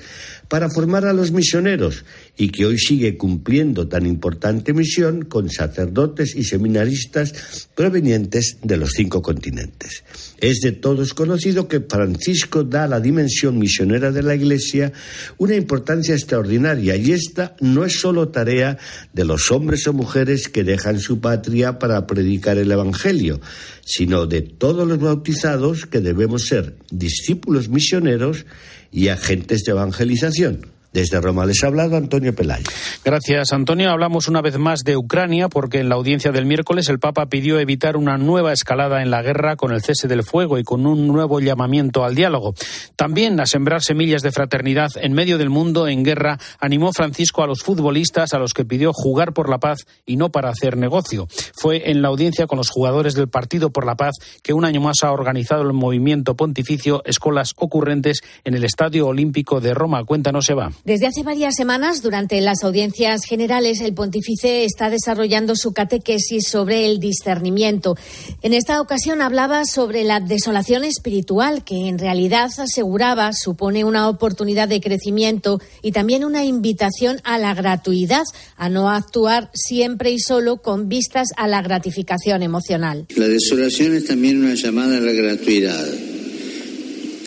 para 0.48 0.70
formar 0.70 1.04
a 1.04 1.12
los 1.12 1.30
misioneros 1.30 2.04
y 2.36 2.48
que 2.48 2.64
hoy 2.64 2.78
sigue 2.78 3.16
cumpliendo 3.16 3.86
tan 3.86 4.06
importante 4.06 4.72
misión 4.72 5.24
con 5.26 5.50
sacerdotes 5.50 6.34
y 6.34 6.44
seminaristas 6.44 7.68
provenientes 7.74 8.56
de 8.62 8.78
los 8.78 8.92
cinco 8.92 9.20
continentes. 9.20 10.04
Es 10.40 10.60
de 10.60 10.72
todos 10.72 11.14
conocido 11.14 11.68
que 11.68 11.80
Francisco 11.80 12.64
da 12.64 12.84
a 12.84 12.88
la 12.88 13.00
dimensión 13.00 13.58
misionera 13.58 14.10
de 14.10 14.22
la 14.22 14.34
Iglesia 14.34 14.92
una 15.36 15.54
importancia 15.54 16.14
extraordinaria 16.14 16.87
y 16.96 17.12
esta 17.12 17.56
no 17.60 17.84
es 17.84 18.00
solo 18.00 18.28
tarea 18.28 18.78
de 19.12 19.24
los 19.24 19.50
hombres 19.50 19.86
o 19.86 19.92
mujeres 19.92 20.48
que 20.48 20.64
dejan 20.64 21.00
su 21.00 21.20
patria 21.20 21.78
para 21.78 22.06
predicar 22.06 22.58
el 22.58 22.70
Evangelio, 22.70 23.40
sino 23.84 24.26
de 24.26 24.42
todos 24.42 24.86
los 24.86 24.98
bautizados 24.98 25.86
que 25.86 26.00
debemos 26.00 26.46
ser 26.46 26.76
discípulos 26.90 27.68
misioneros 27.68 28.46
y 28.92 29.08
agentes 29.08 29.62
de 29.64 29.72
evangelización. 29.72 30.77
Desde 30.92 31.20
Roma 31.20 31.44
les 31.46 31.62
ha 31.62 31.66
hablado 31.66 31.96
Antonio 31.96 32.34
Pelayo. 32.34 32.64
Gracias, 33.04 33.52
Antonio. 33.52 33.90
Hablamos 33.90 34.28
una 34.28 34.40
vez 34.40 34.58
más 34.58 34.80
de 34.84 34.96
Ucrania 34.96 35.48
porque 35.48 35.80
en 35.80 35.88
la 35.88 35.96
audiencia 35.96 36.32
del 36.32 36.46
miércoles 36.46 36.88
el 36.88 36.98
Papa 36.98 37.26
pidió 37.26 37.58
evitar 37.60 37.96
una 37.96 38.16
nueva 38.16 38.52
escalada 38.52 39.02
en 39.02 39.10
la 39.10 39.22
guerra 39.22 39.56
con 39.56 39.72
el 39.72 39.82
cese 39.82 40.08
del 40.08 40.22
fuego 40.22 40.58
y 40.58 40.64
con 40.64 40.86
un 40.86 41.06
nuevo 41.06 41.40
llamamiento 41.40 42.04
al 42.04 42.14
diálogo. 42.14 42.54
También 42.96 43.38
a 43.40 43.46
sembrar 43.46 43.82
semillas 43.82 44.22
de 44.22 44.32
fraternidad 44.32 44.90
en 44.96 45.12
medio 45.12 45.38
del 45.38 45.50
mundo 45.50 45.88
en 45.88 46.04
guerra 46.04 46.38
animó 46.58 46.92
Francisco 46.92 47.42
a 47.42 47.46
los 47.46 47.62
futbolistas 47.62 48.32
a 48.32 48.38
los 48.38 48.54
que 48.54 48.64
pidió 48.64 48.92
jugar 48.92 49.32
por 49.32 49.48
la 49.48 49.58
paz 49.58 49.86
y 50.06 50.16
no 50.16 50.30
para 50.30 50.50
hacer 50.50 50.76
negocio. 50.76 51.28
Fue 51.54 51.90
en 51.90 52.02
la 52.02 52.08
audiencia 52.08 52.46
con 52.46 52.58
los 52.58 52.70
jugadores 52.70 53.14
del 53.14 53.28
Partido 53.28 53.70
por 53.70 53.86
la 53.86 53.96
Paz 53.96 54.16
que 54.42 54.52
un 54.52 54.64
año 54.64 54.80
más 54.80 55.02
ha 55.02 55.12
organizado 55.12 55.62
el 55.62 55.72
movimiento 55.72 56.34
pontificio 56.34 57.02
Escolas 57.04 57.52
Ocurrentes 57.56 58.22
en 58.44 58.54
el 58.54 58.64
Estadio 58.64 59.06
Olímpico 59.06 59.60
de 59.60 59.74
Roma. 59.74 60.04
Cuéntanos, 60.04 60.48
Eva. 60.48 60.70
Desde 60.84 61.06
hace 61.06 61.22
varias 61.22 61.54
semanas, 61.56 62.02
durante 62.02 62.40
las 62.40 62.62
audiencias 62.62 63.24
generales, 63.24 63.80
el 63.80 63.94
pontífice 63.94 64.64
está 64.64 64.90
desarrollando 64.90 65.56
su 65.56 65.72
catequesis 65.72 66.48
sobre 66.48 66.86
el 66.86 66.98
discernimiento. 67.00 67.96
En 68.42 68.54
esta 68.54 68.80
ocasión 68.80 69.20
hablaba 69.20 69.64
sobre 69.64 70.04
la 70.04 70.20
desolación 70.20 70.84
espiritual, 70.84 71.64
que 71.64 71.88
en 71.88 71.98
realidad 71.98 72.50
aseguraba 72.58 73.32
supone 73.32 73.84
una 73.84 74.08
oportunidad 74.08 74.68
de 74.68 74.80
crecimiento 74.80 75.60
y 75.82 75.92
también 75.92 76.24
una 76.24 76.44
invitación 76.44 77.20
a 77.24 77.38
la 77.38 77.54
gratuidad, 77.54 78.24
a 78.56 78.68
no 78.68 78.88
actuar 78.88 79.50
siempre 79.54 80.12
y 80.12 80.20
solo 80.20 80.58
con 80.62 80.88
vistas 80.88 81.28
a 81.36 81.48
la 81.48 81.60
gratificación 81.60 82.42
emocional. 82.42 83.06
La 83.16 83.28
desolación 83.28 83.94
es 83.94 84.06
también 84.06 84.38
una 84.38 84.54
llamada 84.54 84.98
a 84.98 85.00
la 85.00 85.12
gratuidad, 85.12 85.86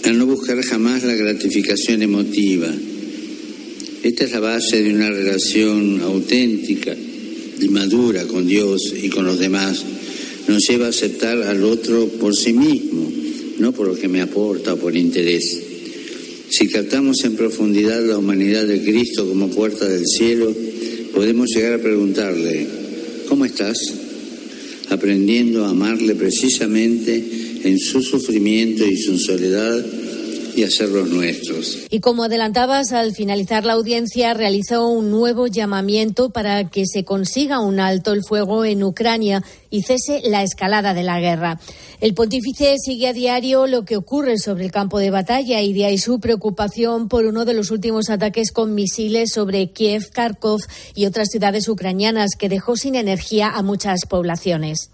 a 0.06 0.12
no 0.14 0.26
buscar 0.26 0.62
jamás 0.64 1.04
la 1.04 1.14
gratificación 1.14 2.02
emotiva 2.02 2.70
esta 4.04 4.26
es 4.26 4.32
la 4.32 4.40
base 4.40 4.82
de 4.82 4.94
una 4.94 5.12
relación 5.12 6.02
auténtica 6.02 6.96
y 7.60 7.68
madura 7.70 8.26
con 8.26 8.48
Dios 8.48 8.94
y 9.00 9.10
con 9.10 9.26
los 9.26 9.38
demás. 9.38 9.84
Nos 10.48 10.68
lleva 10.68 10.88
a 10.88 10.90
aceptar 10.90 11.42
al 11.44 11.64
otro 11.64 12.08
por 12.08 12.36
sí 12.36 12.52
mismo, 12.52 13.12
no 13.60 13.72
por 13.74 13.88
lo 13.88 13.96
que 13.96 14.08
me 14.08 14.22
aporta 14.22 14.74
o 14.74 14.78
por 14.78 14.98
interés. 14.98 15.62
Si 16.50 16.68
captamos 16.68 17.24
en 17.24 17.36
profundidad 17.36 18.04
la 18.04 18.18
humanidad 18.18 18.66
de 18.66 18.84
Cristo 18.84 19.28
como 19.28 19.50
puerta 19.50 19.88
del 19.88 20.08
cielo, 20.08 20.52
podemos 21.14 21.50
llegar 21.56 21.74
a 21.74 21.82
preguntarle, 21.82 22.68
¿cómo 23.30 23.46
estás? 23.46 23.78
Aprendiendo 24.90 25.64
a 25.64 25.70
amarle 25.70 26.16
precisamente 26.16 27.24
en 27.64 27.78
su 27.78 28.02
sufrimiento 28.02 28.86
y 28.86 28.98
su 28.98 29.20
soledad 29.20 29.86
y 30.56 30.64
hacerlos 30.64 31.10
nuestros. 31.10 31.78
Y 31.90 32.00
como 32.00 32.24
adelantabas, 32.24 32.92
al 32.92 33.14
finalizar 33.14 33.66
la 33.66 33.74
audiencia 33.74 34.34
realizó 34.34 34.88
un 34.88 35.12
nuevo 35.12 35.48
llamamiento 35.48 36.30
para 36.30 36.70
que 36.70 36.86
se 36.86 37.04
consiga 37.04 37.60
un 37.60 37.80
alto 37.80 38.14
el 38.14 38.24
fuego 38.24 38.66
en 38.66 38.84
Ucrania 38.84 39.44
y 39.70 39.84
cese 39.84 40.22
la 40.24 40.44
escalada 40.44 40.94
de 40.94 41.04
la 41.04 41.20
guerra. 41.20 41.60
El 42.00 42.14
pontífice 42.14 42.76
sigue 42.84 43.08
a 43.08 43.14
diario 43.14 43.68
lo 43.68 43.86
que 43.86 43.98
ocurre 43.98 44.38
sobre 44.38 44.66
el 44.66 44.72
campo 44.72 45.00
de 45.00 45.12
batalla 45.12 45.62
y 45.62 45.74
de 45.74 45.86
ahí 45.86 45.98
su 45.98 46.20
preocupación 46.20 47.08
por 47.08 47.26
uno 47.26 47.46
de 47.46 47.54
los 47.54 47.72
últimos 47.72 48.10
ataques 48.10 48.52
con 48.52 48.74
misiles 48.74 49.32
sobre 49.32 49.72
Kiev, 49.72 50.10
Kharkov 50.12 50.62
y 50.96 51.06
otras 51.06 51.30
ciudades 51.30 51.68
ucranianas 51.68 52.32
que 52.38 52.50
dejó 52.50 52.76
sin 52.76 52.96
energía 52.96 53.50
a 53.50 53.62
muchas 53.62 54.06
poblaciones. 54.08 54.90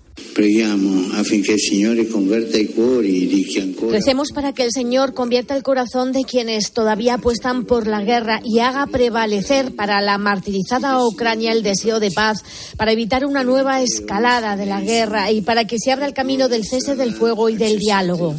Recemos 3.91 4.31
para 4.31 4.53
que 4.53 4.63
el 4.63 4.71
Señor 4.71 5.13
convierta 5.13 5.55
el 5.55 5.63
corazón 5.63 6.11
de 6.11 6.23
quienes 6.25 6.71
todavía 6.71 7.15
apuestan 7.15 7.65
por 7.65 7.87
la 7.87 8.03
guerra 8.03 8.41
y 8.43 8.59
haga 8.59 8.85
prevalecer 8.87 9.75
para 9.75 10.01
la 10.01 10.17
martirizada 10.17 11.03
Ucrania 11.05 11.51
el 11.51 11.63
deseo 11.63 11.99
de 11.99 12.11
paz, 12.11 12.43
para 12.77 12.91
evitar 12.91 13.25
una 13.25 13.43
nueva 13.43 13.81
escalada 13.81 14.55
de 14.57 14.65
la 14.65 14.81
guerra 14.81 15.31
y 15.31 15.41
para 15.41 15.65
que 15.65 15.77
se 15.79 15.91
abra 15.91 16.05
el 16.05 16.13
camino 16.13 16.47
del 16.49 16.65
cese 16.65 16.95
del 16.95 17.13
fuego 17.13 17.49
y 17.49 17.57
del 17.57 17.79
diálogo. 17.79 18.35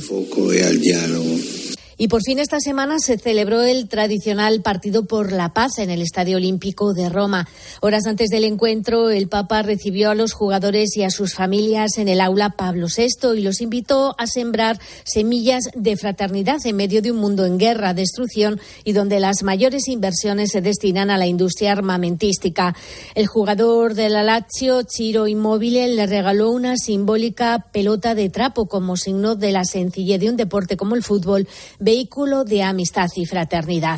Y 2.01 2.07
por 2.07 2.23
fin 2.23 2.39
esta 2.39 2.61
semana 2.61 3.01
se 3.01 3.19
celebró 3.19 3.63
el 3.63 3.89
tradicional 3.89 4.63
Partido 4.63 5.07
por 5.07 5.33
la 5.33 5.53
Paz 5.53 5.79
en 5.79 5.91
el 5.91 6.01
Estadio 6.01 6.37
Olímpico 6.37 6.95
de 6.95 7.09
Roma. 7.09 7.49
Horas 7.81 8.07
antes 8.07 8.29
del 8.31 8.45
encuentro, 8.45 9.11
el 9.11 9.27
Papa 9.27 9.63
recibió 9.63 10.11
a 10.11 10.15
los 10.15 10.33
jugadores 10.33 10.97
y 10.97 11.03
a 11.03 11.11
sus 11.11 11.35
familias 11.35 11.99
en 11.99 12.07
el 12.07 12.21
aula 12.21 12.51
Pablo 12.51 12.87
VI 12.87 13.37
y 13.37 13.43
los 13.43 13.61
invitó 13.61 14.15
a 14.17 14.29
sembrar 14.29 14.79
semillas 15.03 15.65
de 15.75 15.97
fraternidad 15.97 16.65
en 16.65 16.77
medio 16.77 17.03
de 17.03 17.11
un 17.11 17.17
mundo 17.17 17.45
en 17.45 17.59
guerra, 17.59 17.95
destrucción 17.95 18.61
y 18.85 18.93
donde 18.93 19.19
las 19.19 19.43
mayores 19.43 19.89
inversiones 19.89 20.53
se 20.53 20.61
destinan 20.61 21.11
a 21.11 21.19
la 21.19 21.27
industria 21.27 21.73
armamentística. 21.73 22.77
El 23.17 23.27
jugador 23.27 23.95
de 23.95 24.09
la 24.09 24.23
Lazio, 24.23 24.83
Ciro 24.89 25.27
Immobile, 25.27 25.89
le 25.89 26.07
regaló 26.07 26.53
una 26.53 26.77
simbólica 26.77 27.67
pelota 27.73 28.15
de 28.15 28.31
trapo 28.31 28.69
como 28.69 28.97
signo 28.97 29.35
de 29.35 29.51
la 29.51 29.65
sencillez 29.65 30.21
de 30.21 30.31
un 30.31 30.37
deporte 30.37 30.77
como 30.77 30.95
el 30.95 31.03
fútbol 31.03 31.49
vehículo 31.89 32.45
de 32.45 32.63
amistad 32.63 33.09
y 33.17 33.25
fraternidad. 33.25 33.97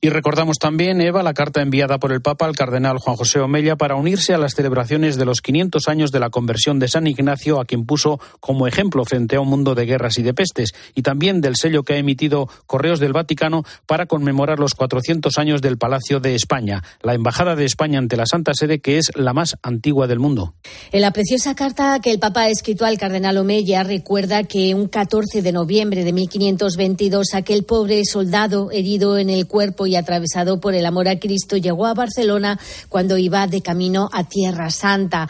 Y 0.00 0.10
recordamos 0.10 0.58
también, 0.58 1.00
Eva, 1.00 1.22
la 1.22 1.34
carta 1.34 1.62
enviada 1.62 1.98
por 1.98 2.10
el 2.10 2.20
Papa 2.20 2.46
al 2.46 2.56
cardenal 2.56 2.98
Juan 2.98 3.16
José 3.16 3.38
Omella 3.38 3.76
para 3.76 3.94
unirse 3.94 4.34
a 4.34 4.38
las 4.38 4.54
celebraciones 4.54 5.16
de 5.16 5.24
los 5.24 5.40
500 5.40 5.86
años 5.86 6.10
de 6.10 6.18
la 6.18 6.30
conversión 6.30 6.80
de 6.80 6.88
San 6.88 7.06
Ignacio, 7.06 7.60
a 7.60 7.64
quien 7.64 7.86
puso 7.86 8.18
como 8.40 8.66
ejemplo 8.66 9.04
frente 9.04 9.36
a 9.36 9.40
un 9.40 9.48
mundo 9.48 9.76
de 9.76 9.86
guerras 9.86 10.18
y 10.18 10.22
de 10.22 10.34
pestes, 10.34 10.72
y 10.96 11.02
también 11.02 11.40
del 11.40 11.54
sello 11.54 11.84
que 11.84 11.94
ha 11.94 11.98
emitido 11.98 12.48
Correos 12.66 12.98
del 12.98 13.12
Vaticano 13.12 13.62
para 13.86 14.06
conmemorar 14.06 14.58
los 14.58 14.74
400 14.74 15.38
años 15.38 15.62
del 15.62 15.78
Palacio 15.78 16.18
de 16.18 16.34
España, 16.34 16.82
la 17.02 17.14
Embajada 17.14 17.54
de 17.54 17.64
España 17.64 18.00
ante 18.00 18.16
la 18.16 18.26
Santa 18.26 18.52
Sede, 18.54 18.80
que 18.80 18.98
es 18.98 19.12
la 19.14 19.32
más 19.32 19.56
antigua 19.62 20.08
del 20.08 20.18
mundo. 20.18 20.54
En 20.90 21.02
la 21.02 21.12
preciosa 21.12 21.54
carta 21.54 22.00
que 22.00 22.10
el 22.10 22.18
Papa 22.18 22.42
ha 22.42 22.48
escrito 22.50 22.84
al 22.84 22.98
cardenal 22.98 23.38
Omella 23.38 23.84
recuerda 23.84 24.42
que 24.42 24.74
un 24.74 24.88
14 24.88 25.42
de 25.42 25.52
noviembre 25.52 26.02
de 26.02 26.12
1522 26.12 27.27
aquel 27.34 27.64
pobre 27.64 28.02
soldado 28.04 28.70
herido 28.70 29.18
en 29.18 29.30
el 29.30 29.46
cuerpo 29.46 29.86
y 29.86 29.96
atravesado 29.96 30.60
por 30.60 30.74
el 30.74 30.86
amor 30.86 31.08
a 31.08 31.18
Cristo 31.18 31.56
llegó 31.56 31.86
a 31.86 31.94
Barcelona 31.94 32.58
cuando 32.88 33.18
iba 33.18 33.46
de 33.46 33.60
camino 33.60 34.08
a 34.12 34.24
Tierra 34.24 34.70
Santa. 34.70 35.28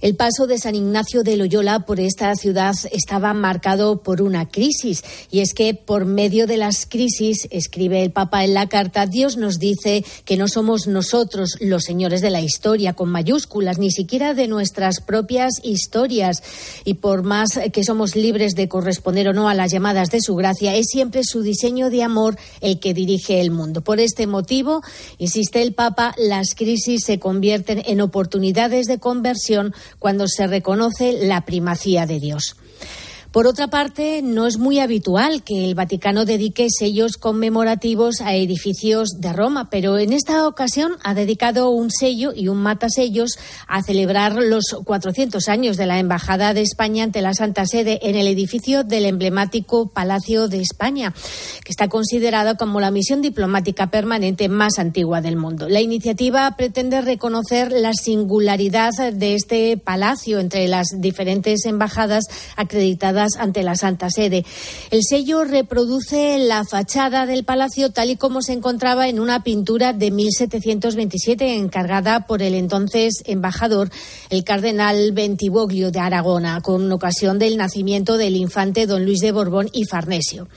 El 0.00 0.16
paso 0.16 0.46
de 0.46 0.58
San 0.58 0.74
Ignacio 0.74 1.22
de 1.22 1.36
Loyola 1.36 1.80
por 1.80 2.00
esta 2.00 2.34
ciudad 2.34 2.74
estaba 2.92 3.34
marcado 3.34 4.02
por 4.02 4.22
una 4.22 4.48
crisis 4.48 5.02
y 5.30 5.40
es 5.40 5.54
que 5.54 5.74
por 5.74 6.04
medio 6.04 6.46
de 6.46 6.56
las 6.56 6.86
crisis, 6.86 7.48
escribe 7.50 8.02
el 8.02 8.10
Papa 8.10 8.44
en 8.44 8.54
la 8.54 8.68
carta, 8.68 9.06
Dios 9.06 9.36
nos 9.36 9.58
dice 9.58 10.04
que 10.24 10.36
no 10.36 10.48
somos 10.48 10.86
nosotros 10.86 11.56
los 11.60 11.84
señores 11.84 12.20
de 12.20 12.30
la 12.30 12.40
historia 12.40 12.92
con 12.92 13.10
mayúsculas, 13.10 13.78
ni 13.78 13.90
siquiera 13.90 14.34
de 14.34 14.48
nuestras 14.48 15.00
propias 15.00 15.52
historias 15.62 16.42
y 16.84 16.94
por 16.94 17.22
más 17.22 17.58
que 17.72 17.84
somos 17.84 18.16
libres 18.16 18.54
de 18.54 18.68
corresponder 18.68 19.28
o 19.28 19.32
no 19.32 19.48
a 19.48 19.54
las 19.54 19.70
llamadas 19.72 20.10
de 20.10 20.20
su 20.20 20.34
gracia, 20.34 20.74
es 20.74 20.86
siempre 20.90 21.22
su 21.24 21.39
diseño 21.42 21.90
de 21.90 22.02
amor 22.02 22.36
el 22.60 22.80
que 22.80 22.94
dirige 22.94 23.40
el 23.40 23.50
mundo. 23.50 23.80
Por 23.80 24.00
este 24.00 24.26
motivo, 24.26 24.82
insiste 25.18 25.62
el 25.62 25.74
Papa, 25.74 26.14
las 26.18 26.54
crisis 26.54 27.04
se 27.04 27.18
convierten 27.18 27.82
en 27.86 28.00
oportunidades 28.00 28.86
de 28.86 28.98
conversión 28.98 29.74
cuando 29.98 30.26
se 30.28 30.46
reconoce 30.46 31.26
la 31.26 31.44
primacía 31.44 32.06
de 32.06 32.20
Dios. 32.20 32.56
Por 33.32 33.46
otra 33.46 33.68
parte, 33.68 34.22
no 34.22 34.48
es 34.48 34.58
muy 34.58 34.80
habitual 34.80 35.44
que 35.44 35.64
el 35.64 35.76
Vaticano 35.76 36.24
dedique 36.24 36.66
sellos 36.68 37.16
conmemorativos 37.16 38.20
a 38.22 38.34
edificios 38.34 39.20
de 39.20 39.32
Roma, 39.32 39.70
pero 39.70 39.98
en 39.98 40.12
esta 40.12 40.48
ocasión 40.48 40.96
ha 41.04 41.14
dedicado 41.14 41.70
un 41.70 41.92
sello 41.92 42.32
y 42.34 42.48
un 42.48 42.56
matasellos 42.56 43.38
a 43.68 43.84
celebrar 43.84 44.34
los 44.34 44.64
400 44.84 45.46
años 45.46 45.76
de 45.76 45.86
la 45.86 46.00
Embajada 46.00 46.54
de 46.54 46.62
España 46.62 47.04
ante 47.04 47.22
la 47.22 47.32
Santa 47.32 47.66
Sede 47.66 48.00
en 48.02 48.16
el 48.16 48.26
edificio 48.26 48.82
del 48.82 49.04
emblemático 49.04 49.90
Palacio 49.90 50.48
de 50.48 50.60
España, 50.60 51.14
que 51.64 51.70
está 51.70 51.86
considerado 51.86 52.56
como 52.56 52.80
la 52.80 52.90
misión 52.90 53.22
diplomática 53.22 53.92
permanente 53.92 54.48
más 54.48 54.80
antigua 54.80 55.20
del 55.20 55.36
mundo. 55.36 55.68
La 55.68 55.80
iniciativa 55.80 56.56
pretende 56.56 57.00
reconocer 57.00 57.70
la 57.70 57.92
singularidad 57.92 58.90
de 59.12 59.36
este 59.36 59.76
palacio 59.76 60.40
entre 60.40 60.66
las 60.66 60.88
diferentes 60.98 61.64
embajadas 61.64 62.24
acreditadas 62.56 63.19
ante 63.38 63.62
la 63.62 63.76
Santa 63.76 64.10
Sede. 64.10 64.44
El 64.90 65.02
sello 65.02 65.44
reproduce 65.44 66.38
la 66.38 66.64
fachada 66.64 67.26
del 67.26 67.44
palacio 67.44 67.90
tal 67.90 68.10
y 68.10 68.16
como 68.16 68.42
se 68.42 68.52
encontraba 68.52 69.08
en 69.08 69.20
una 69.20 69.42
pintura 69.42 69.92
de 69.92 70.10
1727 70.10 71.56
encargada 71.56 72.26
por 72.26 72.42
el 72.42 72.54
entonces 72.54 73.22
embajador, 73.24 73.90
el 74.30 74.44
cardenal 74.44 75.12
Bentivoglio 75.12 75.90
de 75.90 76.00
Aragona, 76.00 76.60
con 76.60 76.90
ocasión 76.90 77.38
del 77.38 77.56
nacimiento 77.56 78.16
del 78.16 78.36
infante 78.36 78.86
don 78.86 79.04
Luis 79.04 79.20
de 79.20 79.32
Borbón 79.32 79.68
y 79.72 79.84
Farnesio. 79.84 80.48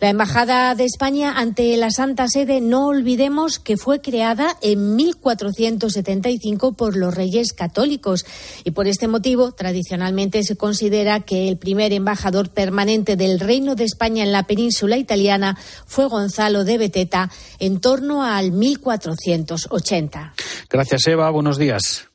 La 0.00 0.10
Embajada 0.10 0.74
de 0.74 0.84
España 0.84 1.32
ante 1.36 1.76
la 1.76 1.90
Santa 1.90 2.26
Sede, 2.28 2.60
no 2.60 2.86
olvidemos 2.86 3.58
que 3.58 3.76
fue 3.76 4.00
creada 4.00 4.56
en 4.62 4.96
1475 4.96 6.72
por 6.72 6.96
los 6.96 7.14
reyes 7.14 7.52
católicos 7.52 8.24
y 8.64 8.72
por 8.72 8.86
este 8.86 9.08
motivo 9.08 9.52
tradicionalmente 9.52 10.42
se 10.42 10.56
considera 10.56 11.20
que 11.20 11.48
el 11.48 11.56
primer 11.56 11.92
embajador 11.92 12.11
embajador 12.12 12.50
permanente 12.50 13.16
del 13.16 13.40
Reino 13.40 13.74
de 13.74 13.84
España 13.84 14.22
en 14.22 14.32
la 14.32 14.42
península 14.42 14.98
italiana 14.98 15.56
fue 15.86 16.08
Gonzalo 16.08 16.62
de 16.62 16.76
Beteta 16.76 17.30
en 17.58 17.80
torno 17.80 18.22
al 18.22 18.52
1480. 18.52 20.34
Gracias, 20.68 21.06
Eva. 21.06 21.30
Buenos 21.30 21.56
días. 21.56 22.08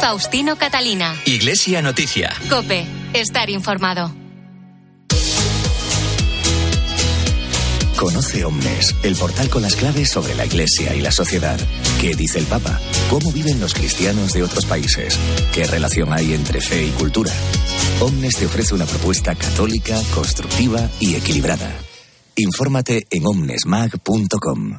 Faustino 0.00 0.56
Catalina. 0.56 1.16
Iglesia 1.24 1.82
Noticia. 1.82 2.32
Cope. 2.48 2.86
Estar 3.12 3.50
informado. 3.50 4.27
Conoce 7.98 8.44
Omnes, 8.44 8.94
el 9.02 9.16
portal 9.16 9.50
con 9.50 9.60
las 9.60 9.74
claves 9.74 10.08
sobre 10.08 10.36
la 10.36 10.46
Iglesia 10.46 10.94
y 10.94 11.00
la 11.00 11.10
sociedad. 11.10 11.58
¿Qué 12.00 12.14
dice 12.14 12.38
el 12.38 12.44
Papa? 12.46 12.78
¿Cómo 13.10 13.32
viven 13.32 13.58
los 13.58 13.74
cristianos 13.74 14.32
de 14.32 14.44
otros 14.44 14.66
países? 14.66 15.18
¿Qué 15.52 15.64
relación 15.64 16.12
hay 16.12 16.32
entre 16.32 16.60
fe 16.60 16.86
y 16.86 16.90
cultura? 16.90 17.32
Omnes 18.00 18.36
te 18.36 18.46
ofrece 18.46 18.76
una 18.76 18.86
propuesta 18.86 19.34
católica, 19.34 20.00
constructiva 20.14 20.88
y 21.00 21.16
equilibrada. 21.16 21.76
Infórmate 22.36 23.08
en 23.10 23.26
omnesmag.com. 23.26 24.78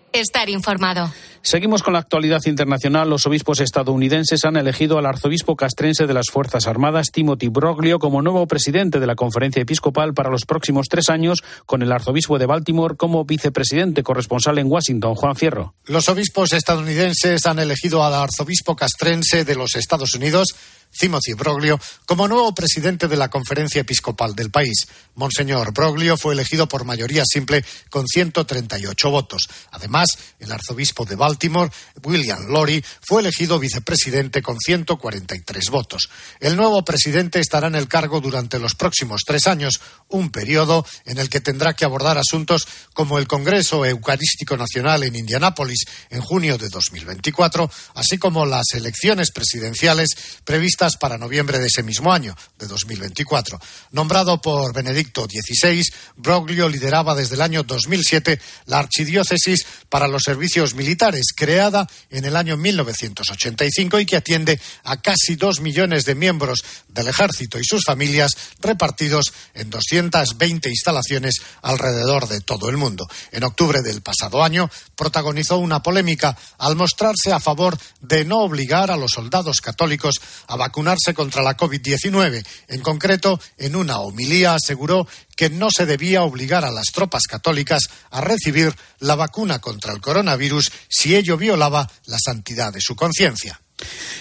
Estar 0.13 0.49
informado. 0.49 1.11
Seguimos 1.41 1.81
con 1.81 1.93
la 1.93 1.99
actualidad 1.99 2.41
internacional. 2.45 3.09
Los 3.09 3.25
obispos 3.25 3.61
estadounidenses 3.61 4.43
han 4.45 4.57
elegido 4.57 4.97
al 4.97 5.05
arzobispo 5.05 5.55
castrense 5.55 6.05
de 6.05 6.13
las 6.13 6.27
Fuerzas 6.29 6.67
Armadas, 6.67 7.11
Timothy 7.11 7.47
Broglio, 7.47 7.97
como 7.97 8.21
nuevo 8.21 8.45
presidente 8.45 8.99
de 8.99 9.07
la 9.07 9.15
conferencia 9.15 9.61
episcopal 9.61 10.13
para 10.13 10.29
los 10.29 10.45
próximos 10.45 10.87
tres 10.89 11.09
años, 11.09 11.43
con 11.65 11.81
el 11.81 11.91
arzobispo 11.91 12.37
de 12.37 12.45
Baltimore 12.45 12.95
como 12.95 13.25
vicepresidente 13.25 14.03
corresponsal 14.03 14.59
en 14.59 14.69
Washington, 14.69 15.15
Juan 15.15 15.35
Fierro. 15.35 15.73
Los 15.85 16.09
obispos 16.09 16.53
estadounidenses 16.53 17.45
han 17.45 17.59
elegido 17.59 18.03
al 18.03 18.13
arzobispo 18.13 18.75
castrense 18.75 19.45
de 19.45 19.55
los 19.55 19.75
Estados 19.75 20.13
Unidos, 20.13 20.55
Timothy 20.97 21.33
Broglio, 21.33 21.79
como 22.05 22.27
nuevo 22.27 22.53
presidente 22.53 23.07
de 23.07 23.17
la 23.17 23.29
conferencia 23.29 23.81
episcopal 23.81 24.35
del 24.35 24.51
país. 24.51 24.87
Monseñor 25.15 25.73
Broglio 25.73 26.17
fue 26.17 26.33
elegido 26.33 26.67
por 26.67 26.85
mayoría 26.85 27.23
simple 27.25 27.63
con 27.89 28.07
138 28.07 29.09
votos. 29.09 29.49
Además, 29.71 30.09
el 30.39 30.51
arzobispo 30.51 31.05
de 31.05 31.15
Baltimore, 31.15 31.71
William 32.03 32.47
Lori, 32.47 32.83
fue 33.01 33.21
elegido 33.21 33.59
vicepresidente 33.59 34.41
con 34.41 34.57
143 34.59 35.69
votos. 35.69 36.09
El 36.39 36.55
nuevo 36.55 36.83
presidente 36.83 37.39
estará 37.39 37.67
en 37.67 37.75
el 37.75 37.87
cargo 37.87 38.21
durante 38.21 38.59
los 38.59 38.75
próximos 38.75 39.21
tres 39.25 39.47
años, 39.47 39.81
un 40.07 40.31
periodo 40.31 40.85
en 41.05 41.17
el 41.17 41.29
que 41.29 41.41
tendrá 41.41 41.73
que 41.73 41.85
abordar 41.85 42.17
asuntos 42.17 42.67
como 42.93 43.17
el 43.17 43.27
Congreso 43.27 43.85
Eucarístico 43.85 44.57
Nacional 44.57 45.03
en 45.03 45.15
Indianápolis 45.15 45.85
en 46.09 46.21
junio 46.21 46.57
de 46.57 46.69
2024, 46.69 47.69
así 47.95 48.17
como 48.17 48.45
las 48.45 48.73
elecciones 48.73 49.31
presidenciales 49.31 50.15
previstas 50.43 50.80
para 50.99 51.17
noviembre 51.17 51.59
de 51.59 51.67
ese 51.67 51.83
mismo 51.83 52.11
año, 52.11 52.35
de 52.57 52.65
2024. 52.65 53.59
Nombrado 53.91 54.41
por 54.41 54.73
Benedicto 54.73 55.25
XVI, 55.25 55.83
Broglio 56.15 56.67
lideraba 56.67 57.13
desde 57.13 57.35
el 57.35 57.41
año 57.41 57.61
2007 57.61 58.41
la 58.65 58.79
Archidiócesis 58.79 59.65
para 59.89 60.07
los 60.07 60.23
Servicios 60.23 60.73
Militares, 60.73 61.33
creada 61.35 61.87
en 62.09 62.25
el 62.25 62.35
año 62.35 62.57
1985 62.57 63.99
y 63.99 64.05
que 64.07 64.15
atiende 64.15 64.59
a 64.83 64.99
casi 65.01 65.35
dos 65.35 65.59
millones 65.59 66.05
de 66.05 66.15
miembros 66.15 66.63
del 66.87 67.07
ejército 67.07 67.59
y 67.59 67.63
sus 67.63 67.83
familias 67.85 68.35
repartidos 68.59 69.33
en 69.53 69.69
220 69.69 70.69
instalaciones 70.69 71.35
alrededor 71.61 72.27
de 72.27 72.41
todo 72.41 72.69
el 72.69 72.77
mundo. 72.77 73.07
En 73.31 73.43
octubre 73.43 73.81
del 73.83 74.01
pasado 74.01 74.43
año 74.43 74.69
protagonizó 74.95 75.57
una 75.57 75.83
polémica 75.83 76.35
al 76.57 76.75
mostrarse 76.75 77.31
a 77.31 77.39
favor 77.39 77.77
de 77.99 78.25
no 78.25 78.39
obligar 78.39 78.89
a 78.89 78.97
los 78.97 79.11
soldados 79.11 79.61
católicos 79.61 80.15
a 80.47 80.57
vacunarse 80.71 81.13
contra 81.13 81.43
la 81.43 81.57
COVID-19. 81.57 82.45
En 82.69 82.81
concreto, 82.81 83.39
en 83.57 83.75
una 83.75 83.99
homilía 83.99 84.55
aseguró 84.55 85.05
que 85.35 85.49
no 85.49 85.67
se 85.69 85.85
debía 85.85 86.23
obligar 86.23 86.63
a 86.63 86.71
las 86.71 86.87
tropas 86.93 87.23
católicas 87.23 87.81
a 88.09 88.21
recibir 88.21 88.73
la 88.99 89.15
vacuna 89.15 89.59
contra 89.59 89.91
el 89.91 89.99
coronavirus 89.99 90.71
si 90.87 91.13
ello 91.15 91.35
violaba 91.35 91.91
la 92.05 92.17
santidad 92.23 92.71
de 92.71 92.79
su 92.79 92.95
conciencia. 92.95 93.60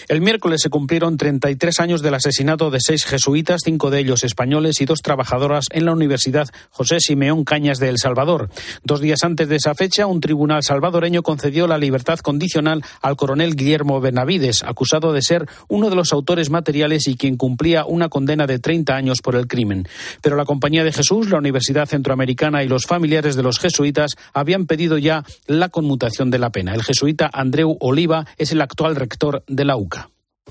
El 0.09 0.21
miércoles 0.21 0.61
se 0.63 0.71
cumplieron 0.71 1.17
33 1.17 1.81
años 1.81 2.03
del 2.03 2.15
asesinato 2.15 2.71
de 2.71 2.81
seis 2.81 3.05
jesuitas, 3.05 3.63
cinco 3.65 3.91
de 3.91 4.01
ellos 4.01 4.25
españoles 4.25 4.81
y 4.81 4.85
dos 4.85 5.03
trabajadoras 5.03 5.67
en 5.71 5.85
la 5.85 5.93
Universidad 5.93 6.49
José 6.71 7.01
Simeón 7.01 7.45
Cañas 7.45 7.79
de 7.79 7.89
El 7.89 7.99
Salvador. 7.99 8.51
Dos 8.85 9.01
días 9.01 9.23
antes 9.23 9.49
de 9.49 9.57
esa 9.57 9.75
fecha, 9.75 10.07
un 10.07 10.21
tribunal 10.21 10.63
salvadoreño 10.63 11.23
concedió 11.23 11.67
la 11.67 11.79
libertad 11.79 12.19
condicional 12.19 12.85
al 13.03 13.17
coronel 13.17 13.57
Guillermo 13.57 14.01
Benavides, 14.01 14.63
acusado 14.63 15.13
de 15.13 15.23
ser 15.23 15.47
uno 15.69 15.91
de 15.91 15.97
los 15.97 16.13
autores 16.13 16.51
materiales 16.51 17.07
y 17.09 17.17
quien 17.17 17.37
cumplía 17.37 17.85
una 17.85 18.09
condena 18.09 18.47
de 18.47 18.59
30 18.59 18.95
años 18.95 19.19
por 19.23 19.37
el 19.37 19.47
crimen. 19.47 19.87
Pero 20.23 20.37
la 20.37 20.45
Compañía 20.45 20.85
de 20.85 20.93
Jesús, 20.93 21.31
la 21.31 21.39
Universidad 21.39 21.87
Centroamericana 21.87 22.65
y 22.65 22.69
los 22.69 22.87
familiares 22.87 23.37
de 23.37 23.43
los 23.43 23.59
jesuitas 23.59 24.13
habían 24.33 24.67
pedido 24.67 24.99
ya 24.99 25.25
la 25.47 25.69
conmutación 25.69 26.31
de 26.31 26.39
la 26.39 26.51
pena. 26.51 26.75
El 26.75 26.83
jesuita 26.83 27.31
Andreu 27.33 27.77
Oliva 27.81 28.27
es 28.37 28.53
el 28.53 28.61
actual 28.61 28.97
rector 28.97 29.45
de 29.51 29.65
la. 29.65 29.77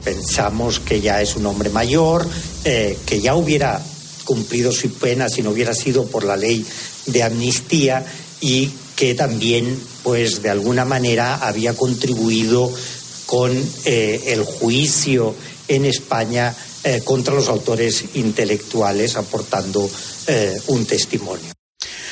Pensamos 0.03 0.79
que 0.79 1.01
ya 1.01 1.21
es 1.21 1.35
un 1.35 1.45
hombre 1.45 1.69
mayor, 1.69 2.27
eh, 2.63 2.97
que 3.05 3.19
ya 3.19 3.35
hubiera 3.35 3.81
cumplido 4.25 4.71
su 4.71 4.93
pena 4.93 5.29
si 5.29 5.41
no 5.41 5.49
hubiera 5.49 5.73
sido 5.73 6.05
por 6.05 6.23
la 6.23 6.37
ley 6.37 6.65
de 7.07 7.23
amnistía 7.23 8.05
y 8.41 8.69
que 8.95 9.15
también, 9.15 9.79
pues, 10.03 10.41
de 10.41 10.49
alguna 10.49 10.85
manera 10.85 11.35
había 11.35 11.73
contribuido 11.73 12.71
con 13.25 13.51
eh, 13.85 14.23
el 14.27 14.43
juicio 14.43 15.35
en 15.67 15.85
España 15.85 16.55
eh, 16.83 17.01
contra 17.03 17.33
los 17.33 17.47
autores 17.47 18.03
intelectuales, 18.15 19.15
aportando 19.15 19.89
un 20.67 20.85
testimonio. 20.85 21.58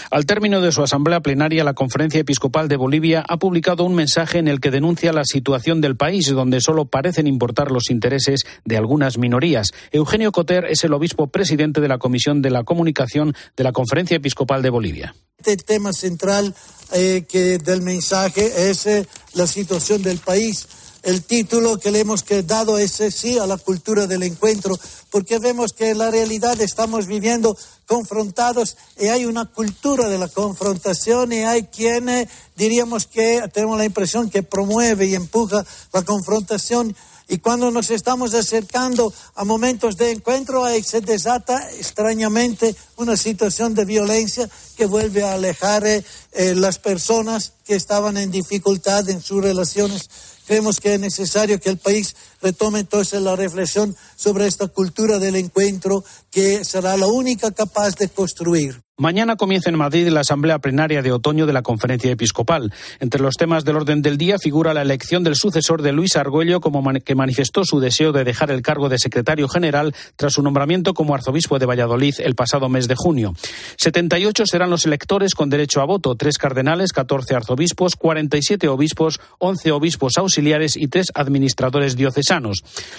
Al 0.10 0.26
término 0.26 0.62
de 0.62 0.72
su 0.72 0.82
asamblea 0.84 1.20
plenaria, 1.20 1.66
la 1.66 1.74
Conferencia 1.74 2.22
Episcopal 2.22 2.70
de 2.70 2.78
Bolivia 2.78 3.26
ha 3.28 3.38
publicado 3.38 3.84
un 3.84 3.94
mensaje 3.94 4.38
en 4.38 4.48
el 4.48 4.62
que 4.62 4.72
denuncia 4.72 5.12
la 5.12 5.26
situación 5.26 5.82
del 5.82 5.98
país, 5.98 6.28
donde 6.32 6.62
solo 6.62 6.86
parecen 6.86 7.28
importar 7.28 7.72
los 7.72 7.90
intereses 7.90 8.46
de 8.64 8.78
algunas 8.78 9.18
minorías. 9.18 9.72
Eugenio 9.92 10.32
Coter 10.32 10.66
es 10.66 10.86
el 10.86 10.94
obispo 10.94 11.28
presidente 11.28 11.82
de 11.82 11.90
la 11.90 11.98
Comisión 11.98 12.42
de 12.42 12.52
la 12.52 12.64
Comunicación 12.64 13.36
de 13.58 13.64
la 13.66 13.74
Conferencia 13.74 14.16
Episcopal 14.16 14.62
de 14.62 14.70
Bolivia. 14.70 15.14
Este 15.40 15.58
tema 15.58 15.92
central 15.92 16.56
eh, 16.94 17.26
que 17.28 17.58
del 17.58 17.82
mensaje 17.82 18.70
es 18.70 18.86
eh, 18.86 19.06
la 19.34 19.46
situación 19.46 20.02
del 20.04 20.20
país 20.20 20.68
el 21.08 21.24
título 21.24 21.80
que 21.80 21.90
le 21.90 22.02
hemos 22.02 22.26
dado 22.44 22.78
es 22.78 23.02
sí 23.16 23.40
a 23.40 23.48
la 23.48 23.56
cultura 23.56 24.08
del 24.08 24.24
encuentro, 24.24 24.78
porque 25.10 25.40
vemos 25.40 25.72
que 25.72 25.92
en 25.92 26.00
la 26.00 26.12
realidad 26.12 26.60
estamos 26.60 27.08
viviendo 27.08 27.58
confrontados 27.86 28.76
y 29.00 29.08
hay 29.08 29.24
una 29.24 29.46
cultura 29.46 30.10
de 30.10 30.18
la 30.18 30.28
confrontación 30.28 31.32
y 31.32 31.44
hay 31.44 31.64
quienes 31.64 32.28
diríamos 32.58 33.08
que 33.08 33.42
tenemos 33.54 33.78
la 33.78 33.86
impresión 33.86 34.30
que 34.30 34.44
promueve 34.44 35.06
y 35.06 35.16
empuja 35.16 35.66
la 35.94 36.02
confrontación. 36.02 36.94
Y 37.30 37.38
cuando 37.38 37.72
nos 37.72 37.90
estamos 37.90 38.34
acercando 38.34 39.14
a 39.36 39.46
momentos 39.46 39.96
de 39.96 40.12
encuentro, 40.12 40.66
ahí 40.66 40.84
se 40.84 41.00
desata 41.00 41.72
extrañamente 41.72 42.76
una 42.98 43.16
situación 43.16 43.74
de 43.74 43.86
violencia 43.86 44.50
que 44.76 44.86
vuelve 44.86 45.24
a 45.24 45.36
alejar 45.36 45.86
eh, 45.86 46.04
las 46.34 46.80
personas 46.80 47.54
que 47.66 47.76
estaban 47.76 48.18
en 48.18 48.30
dificultad 48.30 49.10
en 49.10 49.22
sus 49.22 49.42
relaciones 49.42 50.10
Creemos 50.48 50.80
que 50.80 50.94
es 50.94 51.00
necesario 51.00 51.60
que 51.60 51.70
el 51.70 51.78
país 51.78 52.16
retome 52.42 52.80
entonces 52.80 53.22
la 53.22 53.36
reflexión 53.36 53.96
sobre 54.16 54.48
esta 54.48 54.68
cultura 54.68 55.20
del 55.20 55.36
encuentro 55.36 56.04
que 56.32 56.64
será 56.64 56.98
la 56.98 57.08
única 57.08 57.52
capaz 57.52 57.96
de 57.96 58.10
construir 58.10 58.82
Mañana 59.00 59.36
comienza 59.36 59.70
en 59.70 59.78
Madrid 59.78 60.08
la 60.08 60.22
Asamblea 60.22 60.58
Plenaria 60.58 61.04
de 61.04 61.12
Otoño 61.12 61.46
de 61.46 61.54
la 61.54 61.62
Conferencia 61.62 62.10
Episcopal. 62.10 62.74
Entre 63.00 63.22
los 63.22 63.36
temas 63.36 63.64
del 63.64 63.76
orden 63.76 64.02
del 64.02 64.18
día 64.18 64.40
figura 64.40 64.74
la 64.74 64.82
elección 64.82 65.24
del 65.24 65.36
sucesor 65.36 65.84
de 65.84 65.92
Luis 65.92 66.16
Argüello, 66.16 66.62
como 66.62 66.82
que 67.06 67.14
manifestó 67.14 67.64
su 67.64 67.80
deseo 67.80 68.12
de 68.12 68.24
dejar 68.24 68.50
el 68.50 68.64
cargo 68.64 68.90
de 68.90 68.98
secretario 68.98 69.48
general 69.50 69.94
tras 70.16 70.34
su 70.34 70.42
nombramiento 70.42 70.96
como 70.96 71.14
arzobispo 71.14 71.60
de 71.60 71.68
Valladolid 71.68 72.16
el 72.18 72.34
pasado 72.34 72.70
mes 72.70 72.88
de 72.88 72.96
junio. 72.96 73.36
78 73.78 74.48
serán 74.48 74.72
los 74.72 74.88
electores 74.88 75.36
con 75.36 75.52
derecho 75.52 75.82
a 75.82 75.86
voto, 75.86 76.16
tres 76.16 76.40
cardenales, 76.40 76.92
14 76.92 77.36
arzobispos, 77.36 77.98
47 77.98 78.68
obispos, 78.68 79.20
11 79.38 79.74
obispos 79.74 80.18
auxiliares 80.18 80.76
y 80.76 80.88
tres 80.88 81.12
administradores 81.14 81.96
diocesanos. 81.96 82.27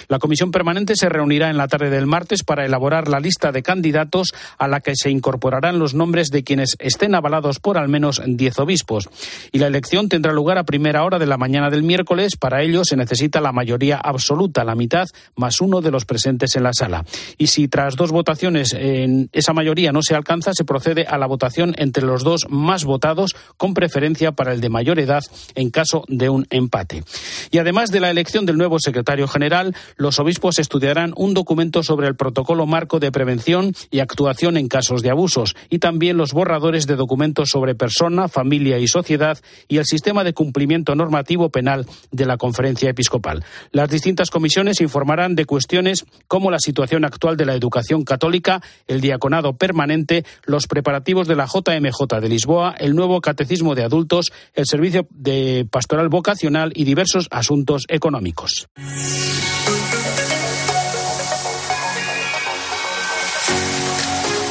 La 0.07 0.19
comisión 0.19 0.51
permanente 0.51 0.95
se 0.95 1.09
reunirá 1.09 1.49
en 1.49 1.57
la 1.57 1.67
tarde 1.67 1.89
del 1.89 2.07
martes 2.07 2.43
para 2.43 2.65
elaborar 2.65 3.07
la 3.07 3.19
lista 3.19 3.51
de 3.51 3.61
candidatos 3.61 4.33
a 4.57 4.67
la 4.67 4.79
que 4.81 4.95
se 4.95 5.11
incorporarán 5.11 5.77
los 5.77 5.93
nombres 5.93 6.29
de 6.29 6.43
quienes 6.43 6.75
estén 6.79 7.13
avalados 7.13 7.59
por 7.59 7.77
al 7.77 7.89
menos 7.89 8.21
diez 8.25 8.57
obispos. 8.57 9.09
Y 9.51 9.59
la 9.59 9.67
elección 9.67 10.09
tendrá 10.09 10.33
lugar 10.33 10.57
a 10.57 10.63
primera 10.63 11.03
hora 11.03 11.19
de 11.19 11.27
la 11.27 11.37
mañana 11.37 11.69
del 11.69 11.83
miércoles. 11.83 12.37
Para 12.37 12.63
ello 12.63 12.83
se 12.83 12.95
necesita 12.95 13.39
la 13.39 13.51
mayoría 13.51 13.97
absoluta, 13.97 14.63
la 14.63 14.75
mitad 14.75 15.05
más 15.35 15.61
uno 15.61 15.81
de 15.81 15.91
los 15.91 16.05
presentes 16.05 16.55
en 16.55 16.63
la 16.63 16.73
sala. 16.73 17.05
Y 17.37 17.47
si 17.47 17.67
tras 17.67 17.95
dos 17.95 18.11
votaciones 18.11 18.73
en 18.73 19.29
esa 19.33 19.53
mayoría 19.53 19.91
no 19.91 20.01
se 20.01 20.15
alcanza, 20.15 20.53
se 20.53 20.65
procede 20.65 21.05
a 21.05 21.17
la 21.17 21.27
votación 21.27 21.75
entre 21.77 22.03
los 22.03 22.23
dos 22.23 22.47
más 22.49 22.83
votados, 22.83 23.35
con 23.57 23.73
preferencia 23.73 24.31
para 24.31 24.53
el 24.53 24.61
de 24.61 24.69
mayor 24.69 24.99
edad 24.99 25.23
en 25.55 25.69
caso 25.69 26.03
de 26.07 26.29
un 26.29 26.47
empate. 26.49 27.03
Y 27.51 27.57
además 27.59 27.91
de 27.91 27.99
la 27.99 28.09
elección 28.09 28.45
del 28.45 28.57
nuevo 28.57 28.79
general, 29.27 29.75
los 29.97 30.19
obispos 30.19 30.59
estudiarán 30.59 31.13
un 31.15 31.33
documento 31.33 31.83
sobre 31.83 32.07
el 32.07 32.15
protocolo 32.15 32.65
marco 32.65 32.99
de 32.99 33.11
prevención 33.11 33.73
y 33.91 33.99
actuación 33.99 34.57
en 34.57 34.67
casos 34.67 35.01
de 35.01 35.09
abusos 35.09 35.55
y 35.69 35.79
también 35.79 36.17
los 36.17 36.33
borradores 36.33 36.87
de 36.87 36.95
documentos 36.95 37.49
sobre 37.49 37.75
persona, 37.75 38.27
familia 38.27 38.79
y 38.79 38.87
sociedad 38.87 39.37
y 39.67 39.77
el 39.77 39.85
sistema 39.85 40.23
de 40.23 40.33
cumplimiento 40.33 40.95
normativo 40.95 41.49
penal 41.49 41.85
de 42.11 42.25
la 42.25 42.37
Conferencia 42.37 42.89
Episcopal. 42.89 43.43
Las 43.71 43.89
distintas 43.89 44.29
comisiones 44.29 44.81
informarán 44.81 45.35
de 45.35 45.45
cuestiones 45.45 46.05
como 46.27 46.51
la 46.51 46.59
situación 46.59 47.05
actual 47.05 47.37
de 47.37 47.45
la 47.45 47.55
educación 47.55 48.03
católica, 48.03 48.61
el 48.87 49.01
diaconado 49.01 49.53
permanente, 49.57 50.25
los 50.45 50.67
preparativos 50.67 51.27
de 51.27 51.35
la 51.35 51.45
JMJ 51.45 52.19
de 52.21 52.29
Lisboa, 52.29 52.75
el 52.77 52.95
nuevo 52.95 53.21
catecismo 53.21 53.75
de 53.75 53.83
adultos, 53.83 54.31
el 54.53 54.65
servicio 54.65 55.07
de 55.11 55.67
pastoral 55.69 56.09
vocacional 56.09 56.71
y 56.75 56.83
diversos 56.83 57.27
asuntos 57.31 57.85
económicos. 57.87 58.69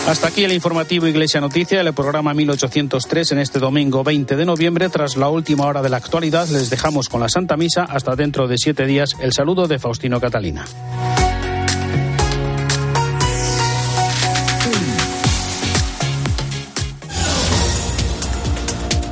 Hasta 0.09 0.29
aquí 0.29 0.43
el 0.43 0.53
informativo 0.53 1.07
Iglesia 1.07 1.39
Noticia, 1.39 1.83
el 1.83 1.93
programa 1.93 2.33
1803 2.33 3.33
en 3.33 3.39
este 3.41 3.59
domingo 3.59 4.03
20 4.03 4.37
de 4.37 4.47
noviembre. 4.47 4.89
Tras 4.89 5.19
la 5.19 5.29
última 5.29 5.67
hora 5.67 5.83
de 5.83 5.91
la 5.91 5.99
actualidad, 5.99 6.49
les 6.49 6.71
dejamos 6.71 7.11
con 7.11 7.21
la 7.21 7.29
Santa 7.29 7.59
Misa. 7.59 7.85
Hasta 7.85 8.17
dentro 8.17 8.49
de 8.49 8.57
siete 8.57 8.87
días, 8.87 9.11
el 9.21 9.35
saludo 9.35 9.69
de 9.69 9.79
Faustino 9.79 10.19
Catalina. 10.19 10.65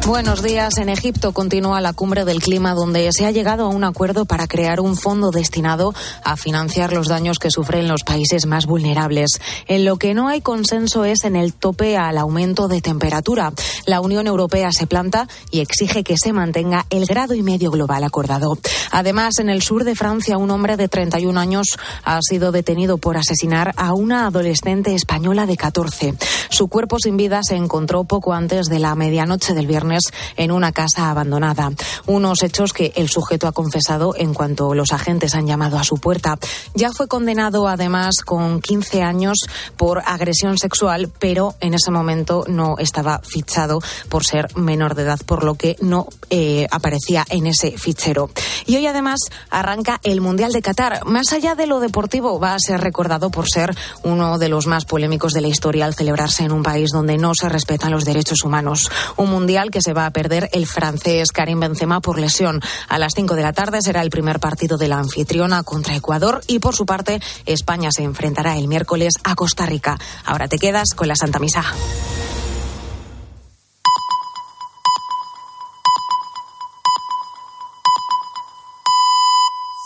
Buenos 0.07 0.41
días. 0.41 0.79
En 0.79 0.89
Egipto 0.89 1.33
continúa 1.33 1.81
la 1.81 1.93
cumbre 1.93 2.25
del 2.25 2.41
clima 2.41 2.75
donde 2.75 3.11
se 3.11 3.27
ha 3.27 3.33
llegado 3.33 3.65
a 3.65 3.71
un 3.71 3.83
acuerdo 3.83 4.25
para 4.25 4.47
crear 4.47 4.79
un 4.79 4.97
fondo 4.97 5.33
destinado 5.33 5.95
a 6.23 6.37
financiar 6.37 6.93
los 6.93 7.09
daños 7.09 7.41
que 7.41 7.51
sufren 7.51 7.89
los 7.89 8.05
países 8.05 8.47
más 8.47 8.67
vulnerables. 8.67 9.41
En 9.67 9.85
lo 9.85 9.97
que 9.97 10.15
no 10.15 10.29
hay 10.29 10.43
consenso 10.43 11.05
es 11.05 11.25
en 11.25 11.35
el 11.35 11.55
tope 11.55 11.97
al 11.97 12.19
aumento 12.19 12.69
de 12.69 12.81
temperatura. 12.81 13.53
La 13.85 14.01
Unión 14.01 14.29
Europea 14.29 14.71
se 14.71 14.87
planta 14.87 15.27
y 15.51 15.59
exige 15.59 16.05
que 16.05 16.17
se 16.17 16.33
mantenga 16.33 16.87
el 16.91 17.07
grado 17.07 17.35
y 17.35 17.43
medio 17.43 17.73
global 17.73 18.05
acordado. 18.05 18.57
Además, 18.93 19.41
en 19.41 19.51
el 19.51 19.61
sur 19.61 19.83
de 19.83 19.97
Francia, 19.97 20.39
un 20.39 20.53
hombre 20.53 20.77
de 20.77 20.87
31 20.87 21.39
años 21.39 21.67
ha 22.05 22.21
sido 22.23 22.53
detenido 22.53 22.99
por 22.99 23.17
asesinar 23.17 23.73
a 23.77 23.93
una 23.93 24.29
adolescente 24.29 24.95
española 24.95 25.47
de 25.47 25.57
14. 25.57 26.15
Su 26.49 26.69
cuerpo 26.69 27.01
sin 27.01 27.17
vida 27.17 27.41
se 27.43 27.57
encontró 27.57 28.05
poco 28.05 28.35
antes 28.35 28.67
de 28.67 28.79
la 28.79 28.95
medianoche 28.95 29.53
del 29.53 29.67
viernes 29.67 29.96
en 30.37 30.51
una 30.51 30.73
casa 30.73 31.11
abandonada. 31.11 31.71
Unos 32.07 32.43
hechos 32.43 32.73
que 32.73 32.93
el 32.97 33.09
sujeto 33.09 33.49
ha 33.49 33.53
confesado 33.53 34.15
en 34.17 34.35
cuanto 34.35 34.75
los 34.75 34.93
agentes 34.93 35.35
han 35.35 35.47
llamado 35.47 35.79
a 35.79 35.85
su 35.85 35.97
puerta. 35.99 36.39
Ya 36.75 36.91
fue 36.93 37.09
condenado 37.09 37.69
además 37.69 38.19
con 38.25 38.61
15 38.61 39.03
años 39.03 39.39
por 39.77 40.03
agresión 40.05 40.59
sexual, 40.59 41.11
pero 41.19 41.55
en 41.61 41.75
ese 41.75 41.91
momento 41.91 42.45
no 42.49 42.77
estaba 42.79 43.21
fichado 43.21 43.81
por 44.09 44.25
ser 44.25 44.55
menor 44.57 44.95
de 44.95 45.03
edad, 45.03 45.19
por 45.25 45.45
lo 45.45 45.55
que 45.55 45.77
no 45.81 46.07
eh, 46.31 46.67
aparecía 46.71 47.25
en 47.29 47.47
ese 47.47 47.77
fichero. 47.79 48.31
Y 48.67 48.77
hoy 48.77 48.87
además 48.87 49.21
arranca 49.51 50.01
el 50.03 50.21
Mundial 50.21 50.53
de 50.53 50.63
Qatar. 50.63 51.05
Más 51.05 51.33
allá 51.33 51.55
de 51.55 51.67
lo 51.67 51.81
deportivo, 51.81 52.39
va 52.39 52.55
a 52.55 52.59
ser 52.59 52.81
recordado 52.81 53.31
por 53.31 53.49
ser 53.49 53.75
uno 54.03 54.39
de 54.39 54.49
los 54.49 54.67
más 54.67 54.85
polémicos 54.85 55.33
de 55.33 55.41
la 55.41 55.49
historia 55.49 55.85
al 55.85 55.95
celebrarse 55.95 56.45
en 56.45 56.53
un 56.53 56.63
país 56.63 56.91
donde 56.93 57.17
no 57.17 57.33
se 57.35 57.49
respetan 57.49 57.93
los 57.93 58.05
derechos 58.05 58.45
humanos. 58.45 58.91
Un 59.17 59.31
Mundial 59.31 59.71
que 59.71 59.83
se 59.87 59.93
va 59.93 60.07
a 60.07 60.11
perder 60.11 60.49
el 60.53 60.67
francés 60.67 61.31
Karim 61.31 61.61
Benzema 61.61 62.01
por 62.01 62.19
lesión. 62.19 62.61
A 62.89 62.99
las 62.99 63.13
5 63.15 63.37
de 63.37 63.43
la 63.45 63.53
tarde 63.53 63.79
será 63.81 64.03
el 64.03 64.11
primer 64.11 64.41
partido 64.41 64.79
de 64.79 64.89
la 64.89 64.99
anfitriona 64.99 65.63
contra 65.63 65.95
Ecuador 65.95 66.41
y 66.49 66.59
por 66.59 66.75
su 66.75 66.87
parte 66.87 67.21
España 67.45 67.91
se 67.93 68.03
enfrentará 68.03 68.59
el 68.59 68.67
miércoles 68.67 69.15
a 69.23 69.37
Costa 69.37 69.65
Rica. 69.65 69.97
Ahora 70.25 70.49
te 70.49 70.59
quedas 70.59 70.89
con 70.97 71.07
la 71.07 71.15
Santa 71.15 71.39
Misa. 71.39 71.63